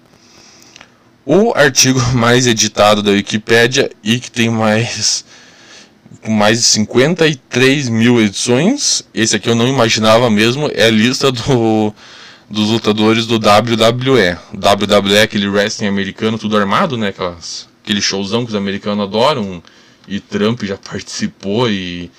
O 1.27 1.53
artigo 1.57 2.01
mais 2.15 2.47
editado 2.47 3.03
da 3.03 3.11
Wikipedia 3.11 3.91
e 4.03 4.21
que 4.21 4.31
tem 4.31 4.49
mais 4.49 5.25
mais 6.29 6.59
de 6.59 6.65
53 6.65 7.89
mil 7.89 8.21
edições. 8.21 9.03
Esse 9.13 9.37
aqui 9.37 9.51
eu 9.51 9.55
não 9.55 9.67
imaginava 9.67 10.31
mesmo. 10.31 10.71
É 10.73 10.85
a 10.85 10.91
lista 10.91 11.33
do, 11.33 11.93
dos 12.49 12.69
lutadores 12.71 13.27
do 13.27 13.37
WWE. 13.37 14.39
WWE 14.55 15.15
é 15.17 15.23
aquele 15.23 15.49
wrestling 15.49 15.89
americano, 15.89 16.39
tudo 16.39 16.57
armado, 16.57 16.97
né? 16.97 17.09
Aquelas, 17.09 17.69
aquele 17.83 18.01
showzão 18.01 18.45
que 18.45 18.51
os 18.51 18.57
americanos 18.57 19.05
adoram. 19.05 19.63
E 20.07 20.21
Trump 20.21 20.63
já 20.63 20.77
participou 20.79 21.69
e, 21.69 22.11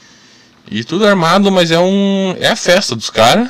e 0.70 0.84
tudo 0.84 1.08
armado, 1.08 1.50
mas 1.50 1.72
é 1.72 1.80
um 1.80 2.36
é 2.40 2.50
a 2.50 2.56
festa 2.56 2.94
dos 2.94 3.10
caras. 3.10 3.50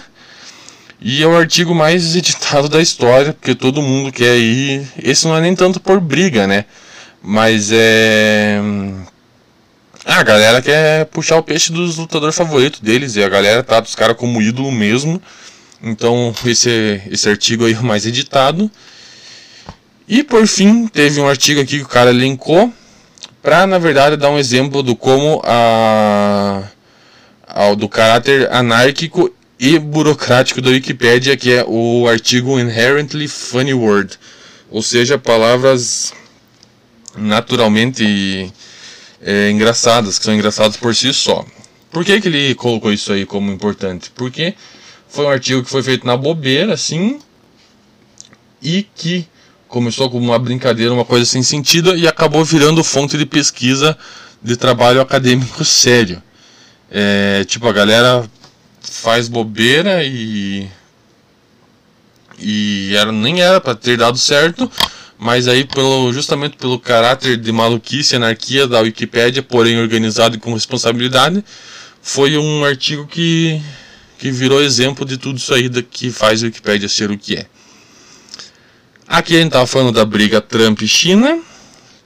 E 1.00 1.22
é 1.22 1.28
o 1.28 1.38
artigo 1.38 1.76
mais 1.76 2.16
editado 2.16 2.68
da 2.68 2.82
história, 2.82 3.34
porque 3.34 3.54
todo 3.54 3.82
mundo 3.82 4.12
quer 4.12 4.38
ir. 4.38 4.88
Esse 5.02 5.28
não 5.28 5.36
é 5.36 5.42
nem 5.42 5.56
tanto 5.56 5.80
por 5.80 6.00
briga, 6.00 6.48
né? 6.48 6.66
Mas 7.22 7.72
é 7.72 8.60
ah, 10.10 10.20
a 10.22 10.24
galera 10.24 10.62
quer 10.62 11.06
puxar 11.08 11.36
o 11.36 11.44
peixe 11.44 11.70
dos 11.70 11.98
lutadores 11.98 12.34
favoritos 12.34 12.80
deles 12.80 13.18
e 13.18 13.24
a 13.24 13.28
galera 13.28 13.62
trata 13.62 13.90
os 13.90 13.94
caras 13.94 14.16
como 14.16 14.42
ídolo 14.42 14.72
mesmo. 14.72 15.22
Então, 15.84 16.34
esse, 16.46 17.02
esse 17.12 17.28
artigo 17.28 17.66
aí 17.66 17.74
é 17.74 17.78
o 17.78 17.84
mais 17.84 18.06
editado. 18.06 18.72
E 20.08 20.24
por 20.24 20.48
fim, 20.48 20.88
teve 20.88 21.20
um 21.20 21.28
artigo 21.28 21.60
aqui 21.60 21.80
que 21.80 21.84
o 21.84 21.90
cara 21.90 22.14
linkou 22.14 22.72
para, 23.44 23.68
na 23.68 23.78
verdade, 23.78 24.16
dar 24.16 24.30
um 24.30 24.40
exemplo 24.40 24.82
do 24.82 24.96
como 24.96 25.42
a, 25.44 26.64
a 27.46 27.74
do 27.74 27.90
caráter 27.90 28.50
anárquico 28.50 29.30
e 29.60 29.80
burocrático 29.80 30.62
da 30.62 30.70
Wikipedia, 30.70 31.36
que 31.36 31.52
é 31.52 31.66
o 31.68 32.08
artigo 32.08 32.60
Inherently 32.60 33.28
Funny 33.28 33.74
Word, 33.74 34.20
ou 34.70 34.82
seja, 34.82 35.18
palavras 35.18 36.14
naturalmente 37.16 38.52
é, 39.22 39.50
engraçadas, 39.50 40.20
que 40.20 40.26
são 40.26 40.36
engraçadas 40.36 40.78
por 40.78 40.96
si 40.96 41.14
só. 41.14 41.46
Por 41.90 42.06
que, 42.06 42.22
que 42.22 42.28
ele 42.28 42.54
colocou 42.54 42.94
isso 42.94 43.12
aí 43.12 43.26
como 43.26 43.52
importante? 43.52 44.12
Porque 44.14 44.54
foi 45.08 45.26
um 45.26 45.30
artigo 45.30 45.64
que 45.64 45.70
foi 45.70 45.82
feito 45.82 46.06
na 46.06 46.16
bobeira, 46.16 46.74
assim, 46.74 47.20
e 48.62 48.84
que 48.96 49.28
começou 49.68 50.10
como 50.10 50.26
uma 50.26 50.38
brincadeira, 50.38 50.94
uma 50.94 51.06
coisa 51.06 51.26
sem 51.26 51.42
sentido, 51.42 51.98
e 51.98 52.08
acabou 52.08 52.46
virando 52.46 52.84
fonte 52.84 53.18
de 53.18 53.26
pesquisa 53.26 53.98
de 54.44 54.56
trabalho 54.56 55.02
acadêmico 55.02 55.66
sério. 55.66 56.22
É, 56.92 57.44
tipo, 57.46 57.68
a 57.68 57.74
galera 57.74 58.30
faz 58.92 59.28
bobeira 59.28 60.04
e. 60.04 60.68
E 62.40 62.96
era, 62.96 63.12
nem 63.12 63.42
era 63.42 63.60
para 63.60 63.74
ter 63.74 63.98
dado 63.98 64.18
certo, 64.18 64.72
mas 65.18 65.48
aí 65.48 65.66
pelo 65.66 66.14
justamente 66.14 66.56
pelo 66.56 66.80
caráter 66.80 67.36
de 67.36 67.52
maluquice 67.52 68.14
e 68.14 68.18
anarquia 68.18 68.68
da 68.68 68.82
Wikipédia, 68.82 69.42
porém 69.42 69.80
organizado 69.80 70.36
e 70.36 70.40
com 70.40 70.54
responsabilidade, 70.54 71.44
foi 72.00 72.38
um 72.38 72.64
artigo 72.64 73.08
que, 73.08 73.60
que 74.20 74.30
virou 74.30 74.62
exemplo 74.62 75.04
de 75.04 75.18
tudo 75.18 75.38
isso 75.38 75.52
aí 75.52 75.68
que 75.82 76.12
faz 76.12 76.44
a 76.44 76.46
Wikipédia 76.46 76.88
ser 76.88 77.10
o 77.10 77.18
que 77.18 77.38
é. 77.38 77.48
Aqui 79.08 79.36
a 79.36 79.38
gente 79.38 79.48
estava 79.48 79.66
falando 79.66 79.94
da 79.94 80.06
briga 80.06 80.40
Trump 80.40 80.82
China. 80.84 81.40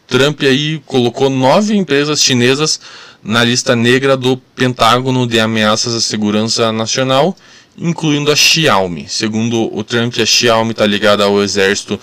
Trump 0.07 0.43
aí 0.43 0.81
colocou 0.85 1.29
nove 1.29 1.75
empresas 1.75 2.21
chinesas 2.21 2.79
na 3.24 3.44
lista 3.44 3.75
negra 3.75 4.18
do 4.18 4.38
Pentágono 4.38 5.28
de 5.28 5.40
ameaças 5.40 5.94
à 5.94 6.01
segurança 6.01 6.72
nacional 6.72 7.36
incluindo 7.78 8.32
a 8.32 8.36
Xiaomi. 8.36 9.08
Segundo 9.08 9.75
o 9.75 9.84
Trump, 9.84 10.13
a 10.20 10.25
Xiaomi 10.25 10.72
está 10.72 10.86
ligada 10.86 11.24
ao 11.24 11.42
exército, 11.42 12.00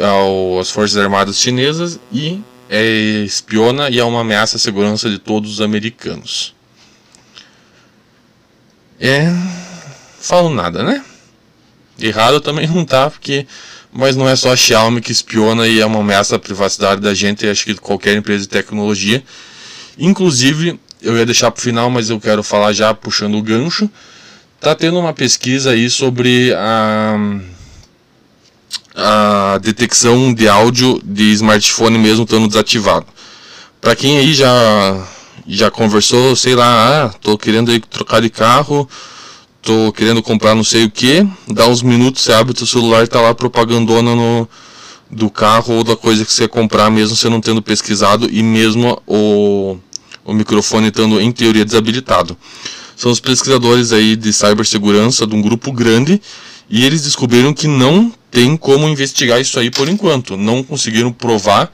ao, 0.00 0.58
às 0.60 0.70
forças 0.70 0.96
armadas 0.96 1.40
chinesas 1.40 1.98
e 2.12 2.40
é 2.68 2.84
espiona 3.24 3.88
e 3.88 3.98
é 3.98 4.04
uma 4.04 4.20
ameaça 4.20 4.56
à 4.56 4.58
segurança 4.58 5.08
de 5.08 5.18
todos 5.18 5.52
os 5.52 5.60
americanos. 5.60 6.54
É. 9.00 9.32
Falo 10.20 10.50
nada, 10.50 10.82
né? 10.82 11.02
Errado 11.98 12.40
também 12.40 12.66
não 12.66 12.84
tá, 12.84 13.10
porque. 13.10 13.46
Mas 13.90 14.14
não 14.14 14.28
é 14.28 14.36
só 14.36 14.52
a 14.52 14.56
Xiaomi 14.56 15.00
que 15.00 15.10
espiona 15.10 15.66
e 15.66 15.80
é 15.80 15.86
uma 15.86 16.00
ameaça 16.00 16.36
à 16.36 16.38
privacidade 16.38 17.00
da 17.00 17.14
gente, 17.14 17.48
acho 17.48 17.64
que 17.64 17.74
qualquer 17.74 18.14
empresa 18.16 18.42
de 18.42 18.48
tecnologia. 18.48 19.24
Inclusive, 19.98 20.78
eu 21.02 21.16
ia 21.16 21.26
deixar 21.26 21.50
para 21.50 21.58
o 21.58 21.62
final, 21.62 21.90
mas 21.90 22.08
eu 22.08 22.20
quero 22.20 22.42
falar 22.42 22.72
já 22.72 22.94
puxando 22.94 23.36
o 23.36 23.42
gancho. 23.42 23.90
Tá 24.60 24.74
tendo 24.74 24.98
uma 24.98 25.12
pesquisa 25.12 25.70
aí 25.70 25.90
sobre 25.90 26.52
a, 26.54 27.16
a 28.94 29.58
detecção 29.58 30.32
de 30.32 30.48
áudio 30.48 31.00
de 31.04 31.32
smartphone 31.32 31.98
mesmo 31.98 32.24
estando 32.24 32.48
desativado. 32.48 33.06
Para 33.80 33.94
quem 33.94 34.18
aí 34.18 34.34
já 34.34 35.06
já 35.46 35.70
conversou, 35.70 36.36
sei 36.36 36.54
lá, 36.54 37.06
ah, 37.06 37.08
tô 37.22 37.38
querendo 37.38 37.78
trocar 37.80 38.20
de 38.20 38.28
carro, 38.28 38.86
tô 39.62 39.90
querendo 39.92 40.22
comprar 40.22 40.54
não 40.54 40.64
sei 40.64 40.84
o 40.84 40.90
que, 40.90 41.26
dá 41.46 41.66
uns 41.66 41.80
minutos, 41.80 42.22
você 42.22 42.34
abre 42.34 42.52
o 42.52 42.66
celular 42.66 43.04
e 43.04 43.06
tá 43.06 43.20
lá 43.20 43.34
propagandona 43.34 44.14
no 44.14 44.46
do 45.10 45.30
carro 45.30 45.76
ou 45.76 45.84
da 45.84 45.96
coisa 45.96 46.22
que 46.22 46.32
você 46.32 46.46
comprar, 46.46 46.90
mesmo 46.90 47.16
você 47.16 47.30
não 47.30 47.40
tendo 47.40 47.62
pesquisado 47.62 48.28
e 48.30 48.42
mesmo 48.42 49.00
o, 49.06 49.78
o 50.28 50.34
microfone 50.34 50.88
estando 50.88 51.18
em 51.20 51.32
teoria 51.32 51.64
desabilitado. 51.64 52.36
São 52.94 53.10
os 53.10 53.18
pesquisadores 53.18 53.92
aí 53.92 54.14
de 54.14 54.32
cibersegurança 54.32 55.26
de 55.26 55.34
um 55.34 55.40
grupo 55.40 55.72
grande 55.72 56.20
e 56.68 56.84
eles 56.84 57.02
descobriram 57.02 57.54
que 57.54 57.66
não 57.66 58.12
tem 58.30 58.56
como 58.56 58.86
investigar 58.86 59.40
isso 59.40 59.58
aí 59.58 59.70
por 59.70 59.88
enquanto. 59.88 60.36
Não 60.36 60.62
conseguiram 60.62 61.10
provar 61.10 61.72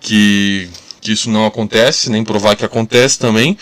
que 0.00 0.68
que 1.00 1.12
isso 1.12 1.30
não 1.30 1.44
acontece, 1.44 2.10
nem 2.10 2.24
provar 2.24 2.56
que 2.56 2.64
acontece 2.64 3.18
também. 3.18 3.58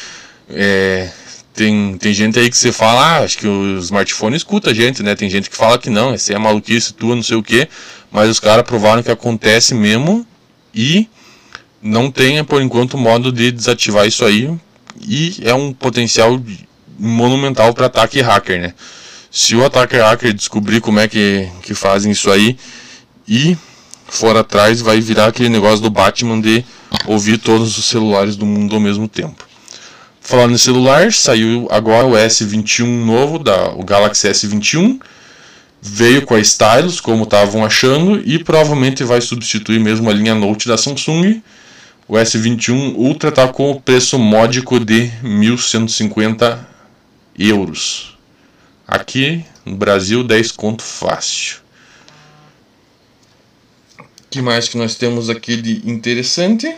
É, 0.49 1.11
tem, 1.53 1.99
tem 1.99 2.15
gente 2.15 2.39
aí 2.39 2.49
que 2.49 2.57
você 2.57 2.71
fala, 2.71 3.05
ah, 3.05 3.25
acho 3.25 3.37
que 3.37 3.49
o 3.49 3.79
smartphone 3.79 4.37
escuta 4.37 4.71
a 4.71 4.75
gente, 4.75 5.03
né? 5.03 5.17
Tem 5.17 5.29
gente 5.29 5.51
que 5.51 5.57
fala 5.57 5.77
que 5.77 5.91
não, 5.91 6.15
essa 6.15 6.33
é 6.33 6.39
maluquice 6.39 6.95
tua, 6.95 7.17
não 7.17 7.23
sei 7.23 7.37
o 7.37 7.43
que, 7.43 7.69
mas 8.13 8.31
os 8.31 8.39
caras 8.39 8.65
provaram 8.65 9.03
que 9.03 9.11
acontece 9.11 9.75
mesmo 9.75 10.25
e 10.73 11.09
não 11.83 12.11
tem 12.11 12.43
por 12.45 12.63
enquanto 12.63 12.97
modo 12.97 13.33
de 13.33 13.51
desativar 13.51 14.07
isso 14.07 14.25
aí 14.25 14.51
e 15.01 15.37
é 15.43 15.53
um 15.53 15.73
potencial 15.73 16.41
monumental 16.99 17.75
para 17.75 17.87
ataque 17.87 18.21
hacker, 18.21 18.61
né? 18.61 18.75
Se 19.31 19.57
o 19.57 19.65
ataque 19.65 19.97
hacker 19.97 20.33
descobrir 20.33 20.81
como 20.81 21.01
é 21.01 21.09
que, 21.09 21.49
que 21.63 21.75
fazem 21.75 22.13
isso 22.13 22.31
aí 22.31 22.57
e 23.27 23.57
for 24.07 24.37
atrás, 24.37 24.83
vai 24.83 25.01
virar 25.01 25.27
aquele 25.27 25.49
negócio 25.49 25.81
do 25.81 25.89
Batman 25.89 26.41
de 26.41 26.63
ouvir 27.07 27.39
todos 27.39 27.79
os 27.79 27.87
celulares 27.87 28.37
do 28.37 28.45
mundo 28.45 28.75
ao 28.75 28.81
mesmo 28.81 29.09
tempo. 29.09 29.47
Falando 30.21 30.53
em 30.53 30.59
celular, 30.59 31.13
saiu 31.13 31.67
agora 31.71 32.07
o 32.07 32.13
S21 32.13 32.87
novo, 32.87 33.39
da, 33.39 33.71
o 33.71 33.83
Galaxy 33.83 34.29
S21. 34.29 35.01
Veio 35.81 36.23
com 36.23 36.35
a 36.35 36.41
Stylus, 36.41 37.01
como 37.01 37.25
estavam 37.25 37.65
achando, 37.65 38.23
e 38.25 38.39
provavelmente 38.39 39.03
vai 39.03 39.21
substituir 39.21 39.81
mesmo 39.81 40.09
a 40.09 40.13
linha 40.13 40.35
Note 40.35 40.69
da 40.69 40.77
Samsung. 40.77 41.43
O 42.13 42.15
S21 42.15 42.95
Ultra 42.95 43.31
está 43.31 43.49
com 43.49 43.71
o 43.71 43.81
preço 43.81 44.19
módico 44.19 44.79
de 44.79 45.11
1.150 45.25 46.59
euros. 47.39 48.19
Aqui 48.87 49.43
no 49.65 49.77
Brasil, 49.77 50.23
10 50.23 50.53
conto 50.53 50.83
fácil. 50.83 51.61
O 53.99 54.05
que 54.29 54.43
mais 54.43 54.69
que 54.69 54.77
nós 54.77 54.95
temos 54.95 55.31
aqui 55.31 55.57
de 55.57 55.91
interessante? 55.91 56.71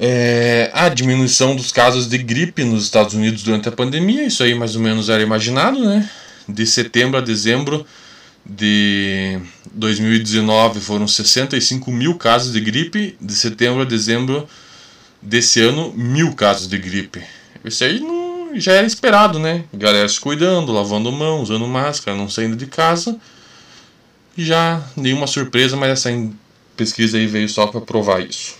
É, 0.00 0.70
a 0.72 0.88
diminuição 0.88 1.54
dos 1.54 1.70
casos 1.70 2.08
de 2.08 2.16
gripe 2.16 2.64
nos 2.64 2.84
Estados 2.84 3.12
Unidos 3.12 3.42
durante 3.42 3.68
a 3.68 3.72
pandemia, 3.72 4.24
isso 4.24 4.42
aí 4.42 4.54
mais 4.54 4.74
ou 4.74 4.80
menos 4.80 5.10
era 5.10 5.22
imaginado, 5.22 5.84
né? 5.84 6.08
De 6.48 6.66
setembro 6.66 7.18
a 7.18 7.20
dezembro 7.20 7.84
de 8.48 9.40
2019 9.72 10.80
foram 10.80 11.08
65 11.08 11.90
mil 11.90 12.14
casos 12.14 12.52
de 12.52 12.60
gripe, 12.60 13.16
de 13.20 13.34
setembro 13.34 13.82
a 13.82 13.84
dezembro 13.84 14.48
desse 15.20 15.60
ano, 15.60 15.92
mil 15.94 16.32
casos 16.34 16.68
de 16.68 16.78
gripe. 16.78 17.22
Isso 17.64 17.82
aí 17.82 17.98
não, 17.98 18.58
já 18.58 18.72
era 18.72 18.86
esperado, 18.86 19.38
né? 19.38 19.64
Galera 19.74 20.08
se 20.08 20.20
cuidando, 20.20 20.72
lavando 20.72 21.10
mão, 21.10 21.42
usando 21.42 21.66
máscara, 21.66 22.16
não 22.16 22.28
saindo 22.28 22.56
de 22.56 22.66
casa. 22.66 23.18
Já 24.36 24.82
nenhuma 24.96 25.26
surpresa, 25.26 25.76
mas 25.76 25.90
essa 25.90 26.10
pesquisa 26.76 27.16
aí 27.18 27.26
veio 27.26 27.48
só 27.48 27.66
para 27.66 27.80
provar 27.80 28.20
isso. 28.20 28.54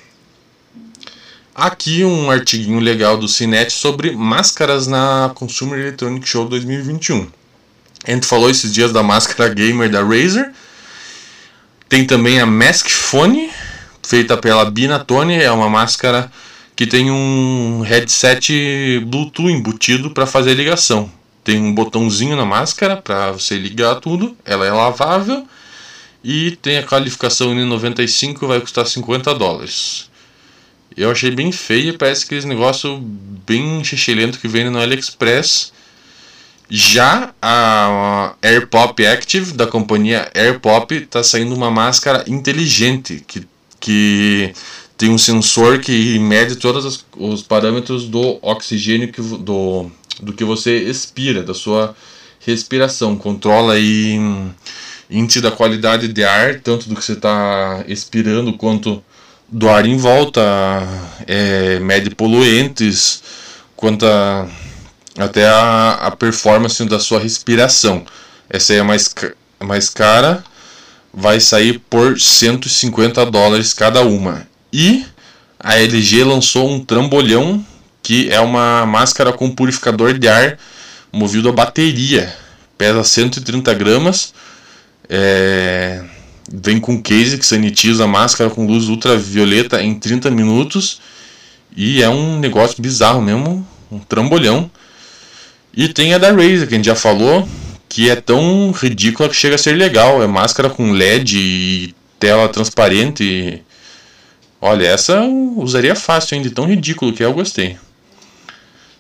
Aqui 1.55 2.05
um 2.05 2.31
artiguinho 2.31 2.81
legal 2.81 3.17
do 3.17 3.29
Cinet 3.29 3.73
sobre 3.73 4.11
máscaras 4.13 4.87
na 4.87 5.31
Consumer 5.35 5.79
Electronic 5.79 6.27
Show 6.29 6.49
2021. 6.49 7.29
A 8.07 8.13
gente 8.13 8.27
falou 8.27 8.49
esses 8.49 8.73
dias 8.73 8.93
da 8.93 9.03
máscara 9.03 9.53
gamer 9.53 9.91
da 9.91 10.03
Razer. 10.03 10.53
Tem 11.89 12.07
também 12.07 12.41
a 12.41 12.47
Mask 12.47 12.89
Phone, 12.89 13.51
feita 14.07 14.37
pela 14.37 14.65
Binatone, 14.71 15.35
é 15.35 15.51
uma 15.51 15.69
máscara 15.69 16.31
que 16.77 16.87
tem 16.87 17.11
um 17.11 17.81
headset 17.81 19.01
Bluetooth 19.07 19.51
embutido 19.51 20.11
para 20.11 20.27
fazer 20.27 20.55
ligação. 20.55 21.11
Tem 21.43 21.59
um 21.59 21.75
botãozinho 21.75 22.37
na 22.37 22.45
máscara 22.45 22.97
para 22.97 23.33
você 23.33 23.57
ligar 23.57 23.97
tudo, 23.97 24.37
ela 24.45 24.67
é 24.67 24.71
lavável 24.71 25.47
e 26.23 26.53
tem 26.61 26.77
a 26.77 26.83
qualificação 26.83 27.55
N95 27.55 28.47
vai 28.47 28.61
custar 28.61 28.87
50 28.87 29.35
dólares. 29.35 30.11
Eu 30.97 31.11
achei 31.11 31.31
bem 31.31 31.53
feio, 31.53 31.97
parece 31.97 32.25
aqueles 32.25 32.45
negócio 32.45 32.99
bem 33.47 33.83
xixelento 33.85 34.39
que 34.39 34.49
vende 34.49 34.71
no 34.71 34.81
AliExpress. 34.81 35.73
Já 36.69 37.33
a 37.41 38.35
AirPop 38.43 39.07
Active 39.07 39.53
da 39.53 39.67
companhia 39.67 40.29
AirPop 40.35 40.93
está 40.95 41.23
saindo 41.23 41.55
uma 41.55 41.71
máscara 41.71 42.25
inteligente 42.27 43.23
que, 43.27 43.47
que 43.79 44.53
tem 44.99 45.11
um 45.11 45.19
sensor 45.19 45.79
que 45.79 46.19
mede 46.19 46.57
todos 46.57 47.05
os 47.17 47.43
parâmetros 47.43 48.09
do 48.09 48.39
oxigênio 48.43 49.13
que, 49.13 49.21
do, 49.21 49.91
do 50.21 50.33
que 50.33 50.43
você 50.43 50.77
expira, 50.79 51.45
da 51.45 51.55
sua 51.55 51.95
respiração. 52.41 53.17
Controla 53.17 53.75
aí 53.75 54.19
índice 55.09 55.41
da 55.41 55.53
qualidade 55.53 56.09
de 56.09 56.25
ar, 56.25 56.59
tanto 56.61 56.89
do 56.89 56.97
que 56.97 57.05
você 57.05 57.13
está 57.13 57.85
expirando 57.87 58.53
quanto 58.55 59.03
do 59.49 59.69
ar 59.69 59.87
em 59.87 59.97
volta, 59.97 60.43
é, 61.29 61.79
mede 61.79 62.11
poluentes, 62.11 63.23
quanto 63.77 64.05
a, 64.05 64.49
até 65.17 65.47
a, 65.47 65.93
a 66.03 66.11
performance 66.11 66.85
da 66.85 66.99
sua 66.99 67.21
respiração. 67.21 68.05
Essa 68.49 68.73
aí 68.73 68.79
é 68.79 68.83
mais, 68.83 69.15
mais 69.61 69.89
cara, 69.89 70.45
vai 71.13 71.41
sair 71.41 71.79
por 71.91 72.19
150 72.19 73.25
dólares 73.27 73.73
cada 73.73 74.03
uma. 74.03 74.47
E 74.73 75.05
a 75.59 75.79
LG 75.79 76.25
lançou 76.25 76.71
um 76.71 76.85
trambolhão 76.85 77.65
que 78.03 78.31
é 78.31 78.39
uma 78.39 78.87
máscara 78.87 79.33
com 79.33 79.51
purificador 79.51 80.17
de 80.17 80.29
ar 80.29 80.59
movido 81.13 81.49
a 81.49 81.53
bateria. 81.53 82.33
Pesa 82.79 83.03
130 83.03 83.75
gramas. 83.75 84.33
É, 85.09 86.05
Vem 86.53 86.79
com 86.79 87.03
case 87.03 87.37
que 87.39 87.45
sanitiza 87.45 88.05
a 88.05 88.07
máscara 88.07 88.49
com 88.49 88.67
luz 88.67 88.89
ultravioleta 88.89 89.83
em 89.83 89.99
30 89.99 90.31
minutos. 90.31 91.01
E 91.77 92.03
é 92.03 92.09
um 92.09 92.39
negócio 92.39 92.81
bizarro 92.81 93.21
mesmo, 93.21 93.67
um 93.91 93.99
trambolhão. 93.99 94.71
E 95.77 95.89
tem 95.89 96.15
a 96.15 96.19
da 96.19 96.31
Razer, 96.31 96.67
que 96.67 96.75
a 96.75 96.77
gente 96.79 96.87
já 96.87 96.95
falou, 96.95 97.47
que 97.89 98.09
é 98.09 98.17
tão 98.17 98.71
ridícula 98.71 99.29
que 99.29 99.37
chega 99.37 99.57
a 99.57 99.59
ser 99.59 99.73
legal. 99.73 100.23
É 100.23 100.27
máscara 100.27 100.71
com 100.71 100.93
LED 100.93 101.37
e 101.37 101.95
tela 102.19 102.49
transparente. 102.49 103.63
Olha, 104.61 104.87
essa 104.87 105.13
eu 105.13 105.55
usaria 105.59 105.95
fácil 105.95 106.37
ainda, 106.37 106.51
tão 106.51 106.67
ridículo 106.67 107.13
que 107.13 107.23
é, 107.23 107.27
eu 107.27 107.35
gostei. 107.35 107.77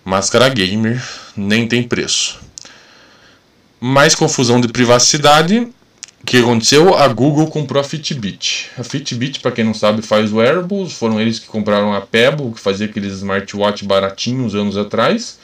Máscara 0.04 0.48
gamer, 0.50 1.02
nem 1.34 1.66
tem 1.66 1.82
preço. 1.82 2.38
Mais 3.80 4.14
confusão 4.14 4.60
de 4.60 4.68
privacidade 4.68 5.68
o 6.22 6.26
que 6.26 6.38
aconteceu? 6.38 6.92
A 6.92 7.06
Google 7.06 7.46
comprou 7.46 7.80
a 7.80 7.84
Fitbit. 7.84 8.70
A 8.76 8.82
Fitbit, 8.82 9.38
para 9.38 9.52
quem 9.52 9.64
não 9.64 9.72
sabe, 9.72 10.02
faz 10.02 10.32
wearables. 10.32 10.92
Foram 10.92 11.20
eles 11.20 11.38
que 11.38 11.46
compraram 11.46 11.94
a 11.94 12.00
Pebble, 12.00 12.50
que 12.50 12.58
fazia 12.58 12.86
aqueles 12.86 13.12
smartwatch 13.18 13.84
baratinhos 13.84 14.52
anos 14.52 14.76
atrás. 14.76 15.38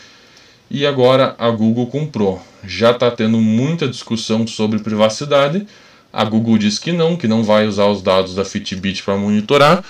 E 0.75 0.87
agora 0.87 1.37
a 1.39 1.51
Google 1.51 1.87
comprou. 1.89 2.41
Já 2.65 2.93
está 2.93 3.11
tendo 3.11 3.39
muita 3.39 3.87
discussão 3.87 4.47
sobre 4.47 4.79
privacidade. 4.79 5.67
A 6.11 6.25
Google 6.25 6.57
diz 6.57 6.79
que 6.79 6.93
não, 6.93 7.15
que 7.15 7.29
não 7.29 7.45
vai 7.45 7.67
usar 7.67 7.89
os 7.89 8.01
dados 8.01 8.35
da 8.35 8.43
Fitbit 8.43 9.03
para 9.03 9.15
monitorar 9.15 9.85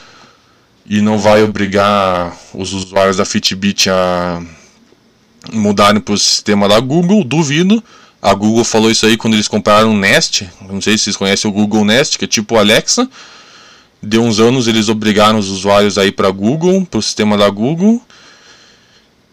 e 0.84 1.00
não 1.00 1.20
vai 1.20 1.44
obrigar 1.44 2.36
os 2.52 2.72
usuários 2.72 3.18
da 3.18 3.24
Fitbit 3.24 3.88
a, 3.90 4.42
mudarem 5.52 6.00
para 6.00 6.14
o 6.14 6.18
sistema 6.18 6.68
da 6.68 6.80
Google, 6.80 7.22
duvido. 7.22 7.80
A 8.20 8.34
Google 8.34 8.64
falou 8.64 8.90
isso 8.90 9.06
aí 9.06 9.16
quando 9.16 9.34
eles 9.34 9.46
compraram 9.46 9.92
o 9.92 9.96
Nest. 9.96 10.48
Não 10.68 10.80
sei 10.80 10.98
se 10.98 11.04
vocês 11.04 11.16
conhecem 11.16 11.48
o 11.48 11.54
Google 11.54 11.84
Nest, 11.84 12.18
que 12.18 12.24
é 12.24 12.28
tipo 12.28 12.56
o 12.56 12.58
Alexa. 12.58 13.08
De 14.02 14.18
uns 14.18 14.40
anos 14.40 14.66
eles 14.66 14.88
obrigaram 14.88 15.38
os 15.38 15.48
usuários 15.48 15.96
a 15.96 16.04
ir 16.04 16.12
para 16.12 16.28
Google, 16.32 16.84
para 16.84 16.98
o 16.98 17.02
sistema 17.02 17.38
da 17.38 17.48
Google. 17.48 18.02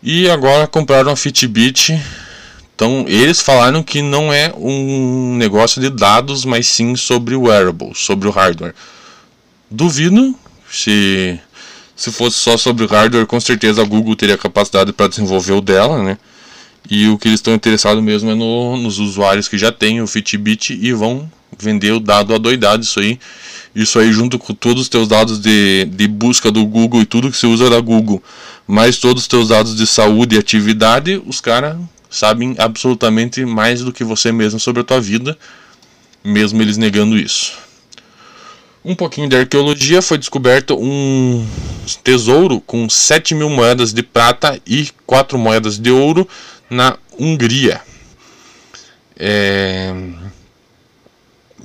E 0.01 0.29
agora 0.29 0.67
compraram 0.67 1.11
a 1.11 1.15
Fitbit. 1.15 1.99
Então 2.75 3.05
eles 3.07 3.41
falaram 3.41 3.83
que 3.83 4.01
não 4.01 4.31
é 4.31 4.53
um 4.55 5.35
negócio 5.35 5.81
de 5.81 5.89
dados, 5.89 6.45
mas 6.45 6.67
sim 6.67 6.95
sobre 6.95 7.35
o 7.35 7.43
wearable, 7.43 7.91
sobre 7.93 8.27
o 8.27 8.31
hardware. 8.31 8.73
Duvido 9.69 10.33
se 10.71 11.39
se 11.95 12.13
fosse 12.13 12.37
só 12.37 12.55
sobre 12.55 12.85
o 12.85 12.87
hardware, 12.87 13.25
com 13.25 13.41
certeza 13.41 13.81
a 13.81 13.85
Google 13.85 14.15
teria 14.15 14.37
capacidade 14.37 14.93
para 14.93 15.09
desenvolver 15.09 15.51
o 15.51 15.59
dela, 15.59 16.01
né? 16.01 16.17
E 16.89 17.09
o 17.09 17.17
que 17.17 17.27
eles 17.27 17.39
estão 17.39 17.53
interessados 17.53 18.01
mesmo 18.01 18.31
é 18.31 18.35
no, 18.35 18.77
nos 18.77 18.99
usuários 18.99 19.49
que 19.49 19.57
já 19.57 19.69
têm 19.69 20.01
o 20.01 20.07
Fitbit 20.07 20.79
e 20.81 20.93
vão 20.93 21.29
vender 21.57 21.91
o 21.91 21.99
dado 21.99 22.33
adoidado 22.33 22.83
isso 22.83 23.01
aí. 23.01 23.19
Isso 23.75 23.99
aí 23.99 24.11
junto 24.11 24.39
com 24.39 24.53
todos 24.53 24.83
os 24.83 24.89
teus 24.89 25.07
dados 25.07 25.39
de, 25.39 25.85
de 25.85 26.07
busca 26.07 26.51
do 26.51 26.65
Google 26.65 27.01
e 27.01 27.05
tudo 27.05 27.29
que 27.29 27.37
você 27.37 27.47
usa 27.47 27.69
da 27.69 27.79
Google, 27.79 28.21
mais 28.67 28.97
todos 28.97 29.23
os 29.23 29.27
teus 29.27 29.49
dados 29.49 29.75
de 29.75 29.85
saúde 29.85 30.35
e 30.35 30.39
atividade, 30.39 31.21
os 31.25 31.39
caras 31.39 31.77
sabem 32.09 32.55
absolutamente 32.57 33.45
mais 33.45 33.81
do 33.81 33.93
que 33.93 34.03
você 34.03 34.31
mesmo 34.31 34.59
sobre 34.59 34.81
a 34.81 34.83
tua 34.83 34.99
vida, 34.99 35.37
mesmo 36.23 36.61
eles 36.61 36.77
negando 36.77 37.17
isso. 37.17 37.53
Um 38.83 38.95
pouquinho 38.95 39.29
de 39.29 39.35
arqueologia, 39.35 40.01
foi 40.01 40.17
descoberto 40.17 40.75
um 40.79 41.45
tesouro 42.03 42.61
com 42.61 42.89
7 42.89 43.35
mil 43.35 43.49
moedas 43.49 43.93
de 43.93 44.01
prata 44.01 44.59
e 44.65 44.89
4 45.05 45.37
moedas 45.37 45.77
de 45.77 45.91
ouro 45.91 46.27
na 46.69 46.97
Hungria. 47.19 47.81
É... 49.17 49.93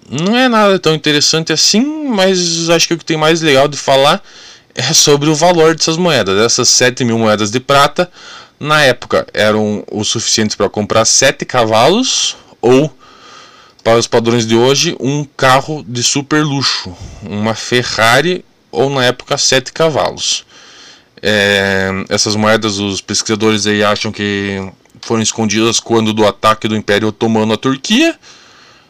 Não 0.09 0.37
é 0.37 0.49
nada 0.49 0.79
tão 0.79 0.95
interessante 0.95 1.53
assim, 1.53 2.09
mas 2.09 2.69
acho 2.69 2.89
que 2.89 2.95
o 2.95 2.99
que 2.99 3.05
tem 3.05 3.17
mais 3.17 3.41
legal 3.41 3.69
de 3.69 3.77
falar 3.77 4.23
é 4.75 4.93
sobre 4.93 5.31
o 5.31 5.35
valor 5.35 5.75
dessas 5.75 5.97
moedas. 5.97 6.39
Essas 6.39 6.69
7 6.69 7.05
mil 7.05 7.19
moedas 7.19 7.51
de 7.51 7.61
prata, 7.61 8.11
na 8.59 8.83
época, 8.83 9.27
eram 9.33 9.85
o 9.91 10.05
suficiente 10.05 10.57
para 10.57 10.69
comprar 10.69 11.05
7 11.05 11.45
cavalos 11.45 12.37
ou 12.61 12.91
para 13.83 13.99
os 13.99 14.07
padrões 14.07 14.47
de 14.47 14.57
hoje, 14.57 14.97
um 14.99 15.25
carro 15.37 15.85
de 15.87 16.03
super 16.03 16.43
luxo, 16.43 16.97
uma 17.23 17.55
Ferrari 17.55 18.45
ou 18.73 18.89
na 18.89 19.05
época 19.05 19.37
7 19.37 19.73
cavalos. 19.73 20.45
É, 21.23 21.91
essas 22.09 22.35
moedas, 22.35 22.79
os 22.79 23.01
pesquisadores 23.01 23.67
aí 23.67 23.85
acham 23.85 24.11
que 24.11 24.67
foram 25.01 25.23
escondidas 25.23 25.81
quando 25.81 26.13
do 26.13 26.27
ataque 26.27 26.67
do 26.67 26.77
Império 26.77 27.09
Otomano 27.09 27.53
à 27.53 27.57
Turquia. 27.57 28.19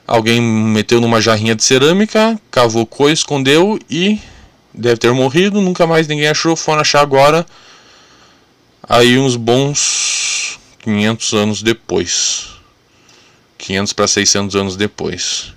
Alguém 0.07 0.41
meteu 0.41 1.01
numa 1.01 1.21
jarrinha 1.21 1.55
de 1.55 1.65
cerâmica, 1.65 2.39
cavocou, 2.51 3.11
escondeu 3.11 3.79
e 3.89 4.21
deve 4.73 4.99
ter 4.99 5.13
morrido. 5.13 5.61
Nunca 5.61 5.87
mais 5.87 6.07
ninguém 6.07 6.29
achou, 6.29 6.55
foram 6.55 6.81
achar 6.81 7.01
agora. 7.01 7.47
Aí 8.87 9.19
uns 9.19 9.37
bons 9.37 10.59
500 10.81 11.33
anos 11.33 11.63
depois. 11.63 12.49
500 13.57 13.93
para 13.95 14.07
600 14.07 14.57
anos 14.57 14.77
depois. 14.77 15.55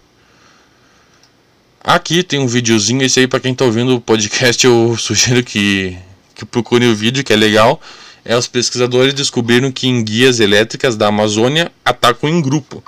Aqui 1.84 2.24
tem 2.24 2.40
um 2.40 2.48
videozinho, 2.48 3.02
esse 3.04 3.20
aí 3.20 3.28
para 3.28 3.40
quem 3.40 3.52
está 3.52 3.66
ouvindo 3.66 3.96
o 3.96 4.02
podcast 4.02 4.66
eu 4.66 4.96
sugiro 5.00 5.44
que, 5.44 5.98
que 6.36 6.46
procure 6.46 6.86
o 6.86 6.96
vídeo, 6.96 7.24
que 7.24 7.34
é 7.34 7.36
legal. 7.36 7.82
É, 8.24 8.36
os 8.36 8.48
pesquisadores 8.48 9.14
descobriram 9.14 9.72
que 9.72 9.88
em 9.88 10.04
guias 10.04 10.40
elétricas 10.40 10.96
da 10.96 11.08
Amazônia 11.08 11.72
atacam 11.84 12.30
em 12.30 12.42
grupo. 12.42 12.84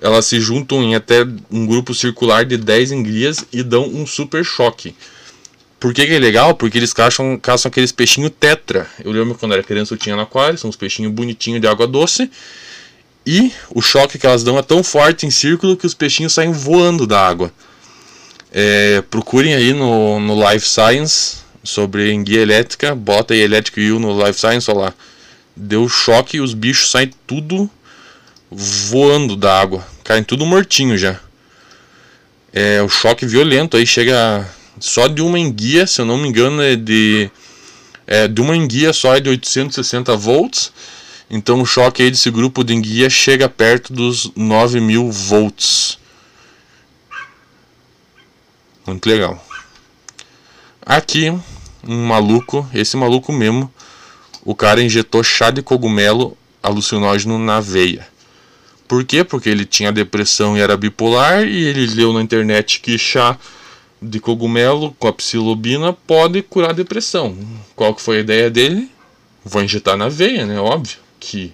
Elas 0.00 0.26
se 0.26 0.40
juntam 0.40 0.82
em 0.82 0.94
até 0.94 1.26
um 1.50 1.66
grupo 1.66 1.94
circular 1.94 2.44
de 2.44 2.56
10 2.56 2.92
enguias 2.92 3.44
e 3.52 3.62
dão 3.62 3.84
um 3.84 4.06
super 4.06 4.44
choque. 4.44 4.94
Por 5.78 5.94
que, 5.94 6.06
que, 6.06 6.12
é 6.12 6.18
legal? 6.18 6.54
Porque 6.54 6.78
eles 6.78 6.92
caçam, 6.92 7.38
caçam 7.38 7.68
aqueles 7.68 7.90
peixinhos 7.92 8.32
tetra. 8.38 8.86
Eu 9.02 9.12
lembro 9.12 9.34
quando 9.34 9.52
era 9.52 9.62
criança 9.62 9.94
eu 9.94 9.98
tinha 9.98 10.14
no 10.14 10.22
aquário, 10.22 10.58
são 10.58 10.68
uns 10.68 10.76
peixinhos 10.76 11.12
bonitinhos 11.12 11.60
de 11.60 11.66
água 11.66 11.86
doce. 11.86 12.30
E 13.26 13.52
o 13.74 13.80
choque 13.80 14.18
que 14.18 14.26
elas 14.26 14.42
dão 14.42 14.58
é 14.58 14.62
tão 14.62 14.82
forte 14.82 15.26
em 15.26 15.30
círculo 15.30 15.76
que 15.76 15.86
os 15.86 15.94
peixinhos 15.94 16.32
saem 16.32 16.52
voando 16.52 17.06
da 17.06 17.26
água. 17.26 17.52
É, 18.52 19.02
procurem 19.10 19.54
aí 19.54 19.72
no, 19.72 20.18
no 20.20 20.50
Life 20.50 20.66
Science 20.68 21.38
sobre 21.62 22.12
enguia 22.12 22.40
elétrica, 22.40 22.94
bota 22.94 23.32
aí 23.32 23.40
elétrico 23.40 23.80
Eel 23.80 23.98
no 23.98 24.26
Life 24.26 24.38
Science, 24.38 24.70
olha 24.70 24.80
lá. 24.80 24.94
Deu 25.54 25.88
choque 25.88 26.38
e 26.38 26.40
os 26.40 26.54
bichos 26.54 26.90
saem 26.90 27.10
tudo 27.26 27.70
voando 28.50 29.36
da 29.36 29.60
água. 29.60 29.86
Caem 30.02 30.24
tudo 30.24 30.44
mortinho 30.44 30.98
já. 30.98 31.18
É 32.52 32.82
o 32.82 32.88
choque 32.88 33.24
violento 33.24 33.76
aí 33.76 33.86
chega 33.86 34.48
só 34.78 35.06
de 35.06 35.22
uma 35.22 35.38
enguia, 35.38 35.86
se 35.86 36.00
eu 36.00 36.04
não 36.04 36.18
me 36.18 36.28
engano, 36.28 36.60
é 36.62 36.74
de 36.74 37.30
é, 38.06 38.26
de 38.26 38.40
uma 38.40 38.56
enguia 38.56 38.92
só 38.92 39.14
é 39.14 39.20
de 39.20 39.28
860 39.28 40.16
volts 40.16 40.72
então 41.30 41.62
o 41.62 41.66
choque 41.66 42.02
aí 42.02 42.10
desse 42.10 42.28
grupo 42.28 42.64
de 42.64 42.74
enguia 42.74 43.08
chega 43.08 43.48
perto 43.48 43.92
dos 43.92 44.32
9000 44.34 45.12
volts. 45.12 45.96
Muito 48.84 49.08
legal. 49.08 49.40
Aqui, 50.84 51.30
um 51.86 52.06
maluco, 52.06 52.68
esse 52.74 52.96
maluco 52.96 53.32
mesmo, 53.32 53.72
o 54.44 54.56
cara 54.56 54.82
injetou 54.82 55.22
chá 55.22 55.52
de 55.52 55.62
cogumelo 55.62 56.36
alucinógeno 56.60 57.38
na 57.38 57.60
veia. 57.60 58.08
Por 58.90 59.04
quê? 59.04 59.22
Porque 59.22 59.48
ele 59.48 59.64
tinha 59.64 59.92
depressão 59.92 60.56
e 60.56 60.60
era 60.60 60.76
bipolar 60.76 61.46
e 61.46 61.62
ele 61.62 61.86
leu 61.86 62.12
na 62.12 62.20
internet 62.20 62.80
que 62.80 62.98
chá 62.98 63.38
de 64.02 64.18
cogumelo 64.18 64.92
com 64.98 65.06
a 65.06 65.12
psilobina 65.12 65.92
pode 65.92 66.42
curar 66.42 66.74
depressão. 66.74 67.38
Qual 67.76 67.94
que 67.94 68.02
foi 68.02 68.16
a 68.16 68.20
ideia 68.20 68.50
dele? 68.50 68.90
Vou 69.44 69.62
injetar 69.62 69.96
na 69.96 70.08
veia, 70.08 70.44
né? 70.44 70.58
Óbvio 70.58 70.98
que, 71.20 71.52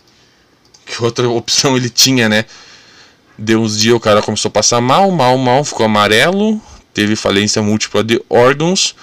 que 0.86 1.04
outra 1.04 1.28
opção 1.28 1.76
ele 1.76 1.90
tinha, 1.90 2.26
né? 2.26 2.46
Deu 3.36 3.60
uns 3.60 3.78
dias 3.78 3.94
o 3.94 4.00
cara 4.00 4.22
começou 4.22 4.48
a 4.48 4.52
passar 4.52 4.80
mal, 4.80 5.10
mal, 5.10 5.36
mal, 5.36 5.62
ficou 5.62 5.84
amarelo, 5.84 6.58
teve 6.94 7.16
falência 7.16 7.60
múltipla 7.60 8.02
de 8.02 8.18
órgãos. 8.30 8.96